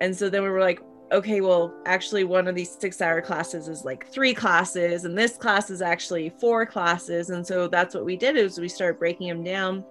And 0.02 0.16
so 0.16 0.30
then 0.30 0.44
we 0.44 0.50
were 0.50 0.60
like, 0.60 0.82
okay, 1.12 1.42
well, 1.42 1.74
actually, 1.86 2.24
one 2.24 2.48
of 2.48 2.56
these 2.56 2.70
six 2.70 3.02
hour 3.02 3.22
classes 3.22 3.68
is 3.68 3.86
like 3.86 4.08
three 4.08 4.34
classes, 4.34 5.06
and 5.06 5.18
this 5.18 5.38
class 5.38 5.70
is 5.70 5.82
actually 5.82 6.30
four 6.30 6.66
classes. 6.66 7.30
And 7.30 7.46
so 7.46 7.68
that's 7.68 7.96
what 7.96 8.06
we 8.06 8.18
did 8.18 8.36
is 8.36 8.60
we 8.60 8.68
started 8.68 9.00
breaking 9.00 9.28
them 9.28 9.44
down 9.44 9.86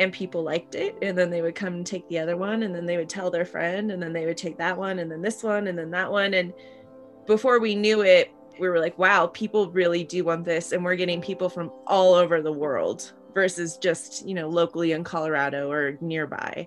and 0.00 0.14
people 0.14 0.42
liked 0.42 0.74
it 0.74 0.96
and 1.02 1.16
then 1.16 1.28
they 1.28 1.42
would 1.42 1.54
come 1.54 1.74
and 1.74 1.86
take 1.86 2.08
the 2.08 2.18
other 2.18 2.34
one 2.36 2.62
and 2.62 2.74
then 2.74 2.86
they 2.86 2.96
would 2.96 3.08
tell 3.08 3.30
their 3.30 3.44
friend 3.44 3.92
and 3.92 4.02
then 4.02 4.14
they 4.14 4.24
would 4.24 4.36
take 4.36 4.56
that 4.56 4.76
one 4.76 4.98
and 4.98 5.12
then 5.12 5.20
this 5.20 5.42
one 5.42 5.66
and 5.66 5.78
then 5.78 5.90
that 5.90 6.10
one 6.10 6.32
and 6.32 6.54
before 7.26 7.60
we 7.60 7.74
knew 7.74 8.00
it 8.00 8.32
we 8.58 8.66
were 8.68 8.80
like 8.80 8.98
wow 8.98 9.26
people 9.26 9.70
really 9.72 10.02
do 10.02 10.24
want 10.24 10.42
this 10.42 10.72
and 10.72 10.82
we're 10.82 10.96
getting 10.96 11.20
people 11.20 11.50
from 11.50 11.70
all 11.86 12.14
over 12.14 12.40
the 12.40 12.50
world 12.50 13.12
versus 13.34 13.76
just 13.76 14.26
you 14.26 14.34
know 14.34 14.48
locally 14.48 14.92
in 14.92 15.04
colorado 15.04 15.70
or 15.70 15.98
nearby 16.00 16.66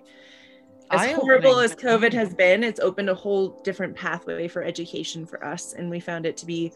as 0.92 1.12
horrible 1.16 1.58
as 1.58 1.74
covid 1.74 2.12
has 2.12 2.32
been 2.34 2.62
it's 2.62 2.78
opened 2.78 3.10
a 3.10 3.14
whole 3.14 3.60
different 3.64 3.96
pathway 3.96 4.46
for 4.46 4.62
education 4.62 5.26
for 5.26 5.44
us 5.44 5.72
and 5.72 5.90
we 5.90 5.98
found 5.98 6.24
it 6.24 6.36
to 6.36 6.46
be 6.46 6.72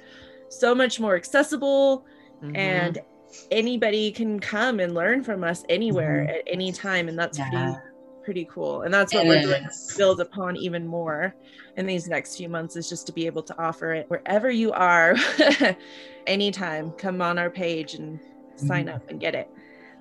so 0.48 0.74
much 0.74 0.98
more 0.98 1.14
accessible 1.14 2.04
Mhm. 2.42 2.56
and 2.56 2.98
anybody 3.50 4.10
can 4.10 4.38
come 4.40 4.80
and 4.80 4.94
learn 4.94 5.22
from 5.22 5.44
us 5.44 5.64
anywhere 5.68 6.26
Mm-hmm. 6.28 6.36
at 6.36 6.42
any 6.46 6.72
time 6.72 7.08
and 7.08 7.18
that's 7.18 7.38
Yeah. 7.38 7.48
pretty 7.50 7.76
pretty 8.24 8.44
cool 8.52 8.82
and 8.82 8.92
that's 8.92 9.14
what 9.14 9.24
It 9.24 9.28
we're 9.28 9.40
doing 9.40 9.64
is. 9.64 9.86
to 9.86 9.96
build 9.96 10.20
upon 10.20 10.54
even 10.56 10.86
more 10.86 11.34
in 11.78 11.86
these 11.86 12.08
next 12.08 12.36
few 12.36 12.46
months 12.48 12.76
is 12.76 12.86
just 12.86 13.06
to 13.06 13.12
be 13.12 13.24
able 13.24 13.42
to 13.42 13.58
offer 13.58 13.94
it 13.94 14.04
wherever 14.10 14.50
you 14.50 14.70
are 14.72 15.16
anytime 16.26 16.90
come 16.92 17.22
on 17.22 17.38
our 17.38 17.50
page 17.50 17.94
and 17.94 18.20
sign 18.56 18.86
Mm-hmm. 18.86 18.96
up 18.96 19.08
and 19.10 19.18
get 19.20 19.34
it 19.34 19.48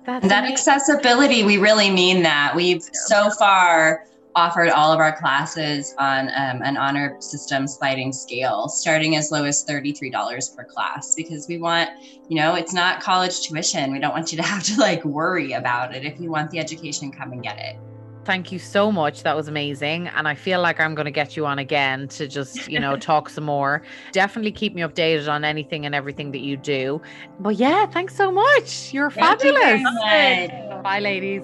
That's 0.04 0.28
That 0.28 0.40
amazing. 0.40 0.52
accessibility, 0.54 1.42
we 1.44 1.56
really 1.58 1.90
mean 1.90 2.22
that. 2.22 2.54
We've 2.56 2.82
so 2.82 3.30
far 3.30 4.04
offered 4.38 4.70
all 4.70 4.92
of 4.92 5.00
our 5.00 5.18
classes 5.18 5.94
on 5.98 6.28
um, 6.28 6.62
an 6.62 6.76
honor 6.76 7.16
system 7.20 7.66
sliding 7.66 8.12
scale, 8.12 8.68
starting 8.68 9.16
as 9.16 9.32
low 9.32 9.42
as 9.42 9.64
$33 9.64 10.56
per 10.56 10.64
class, 10.64 11.14
because 11.16 11.48
we 11.48 11.58
want, 11.58 11.90
you 12.28 12.36
know, 12.36 12.54
it's 12.54 12.72
not 12.72 13.00
college 13.00 13.40
tuition. 13.42 13.92
We 13.92 13.98
don't 13.98 14.12
want 14.12 14.30
you 14.30 14.36
to 14.38 14.44
have 14.52 14.62
to 14.64 14.78
like 14.78 15.04
worry 15.04 15.52
about 15.52 15.94
it. 15.94 16.04
If 16.04 16.20
you 16.20 16.30
want 16.30 16.52
the 16.52 16.60
education, 16.60 17.10
come 17.10 17.32
and 17.32 17.42
get 17.42 17.58
it. 17.58 17.76
Thank 18.24 18.52
you 18.52 18.58
so 18.58 18.92
much. 18.92 19.22
That 19.24 19.34
was 19.34 19.48
amazing. 19.48 20.06
And 20.08 20.28
I 20.28 20.34
feel 20.34 20.60
like 20.60 20.78
I'm 20.78 20.94
going 20.94 21.06
to 21.06 21.10
get 21.10 21.36
you 21.36 21.44
on 21.46 21.58
again 21.58 22.06
to 22.08 22.28
just, 22.28 22.68
you 22.68 22.78
know, 22.78 22.96
talk 23.10 23.30
some 23.30 23.44
more. 23.44 23.82
Definitely 24.12 24.52
keep 24.52 24.74
me 24.74 24.82
updated 24.82 25.32
on 25.32 25.44
anything 25.44 25.84
and 25.84 25.94
everything 25.94 26.30
that 26.32 26.40
you 26.40 26.56
do. 26.56 27.02
But 27.40 27.56
yeah, 27.56 27.86
thanks 27.86 28.14
so 28.14 28.30
much. 28.30 28.92
You're 28.92 29.10
Thank 29.10 29.40
fabulous. 29.40 29.82
much. 29.82 30.82
Bye, 30.82 31.00
ladies. 31.00 31.42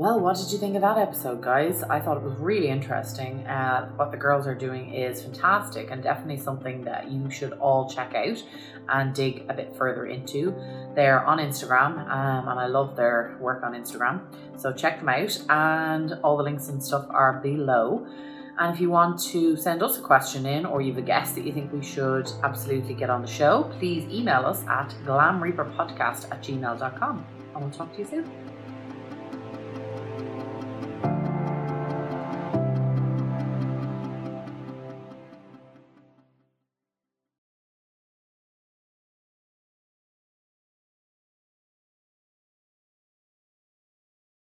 Well, 0.00 0.18
what 0.18 0.38
did 0.38 0.50
you 0.50 0.56
think 0.56 0.76
of 0.76 0.80
that 0.80 0.96
episode, 0.96 1.42
guys? 1.42 1.82
I 1.82 2.00
thought 2.00 2.16
it 2.16 2.22
was 2.22 2.32
really 2.38 2.68
interesting. 2.68 3.46
Uh, 3.46 3.90
what 3.96 4.10
the 4.10 4.16
girls 4.16 4.46
are 4.46 4.54
doing 4.54 4.94
is 4.94 5.20
fantastic 5.20 5.90
and 5.90 6.02
definitely 6.02 6.38
something 6.38 6.84
that 6.84 7.10
you 7.10 7.30
should 7.30 7.52
all 7.52 7.86
check 7.86 8.14
out 8.14 8.42
and 8.88 9.14
dig 9.14 9.44
a 9.50 9.52
bit 9.52 9.76
further 9.76 10.06
into. 10.06 10.54
They're 10.94 11.22
on 11.26 11.36
Instagram 11.36 11.98
um, 12.10 12.48
and 12.48 12.58
I 12.58 12.66
love 12.66 12.96
their 12.96 13.36
work 13.40 13.62
on 13.62 13.74
Instagram. 13.74 14.22
So 14.58 14.72
check 14.72 15.00
them 15.00 15.10
out 15.10 15.38
and 15.50 16.14
all 16.24 16.38
the 16.38 16.44
links 16.44 16.68
and 16.68 16.82
stuff 16.82 17.04
are 17.10 17.34
below. 17.34 18.06
And 18.58 18.74
if 18.74 18.80
you 18.80 18.88
want 18.88 19.20
to 19.32 19.54
send 19.54 19.82
us 19.82 19.98
a 19.98 20.00
question 20.00 20.46
in 20.46 20.64
or 20.64 20.80
you 20.80 20.94
have 20.94 21.02
a 21.02 21.06
guest 21.06 21.34
that 21.34 21.44
you 21.44 21.52
think 21.52 21.74
we 21.74 21.82
should 21.82 22.26
absolutely 22.42 22.94
get 22.94 23.10
on 23.10 23.20
the 23.20 23.28
show, 23.28 23.70
please 23.78 24.10
email 24.10 24.46
us 24.46 24.64
at 24.66 24.94
glamreaperpodcast 25.04 26.32
at 26.32 26.42
gmail.com. 26.42 27.26
And 27.54 27.62
we'll 27.62 27.70
talk 27.70 27.92
to 27.92 27.98
you 27.98 28.06
soon. 28.06 28.49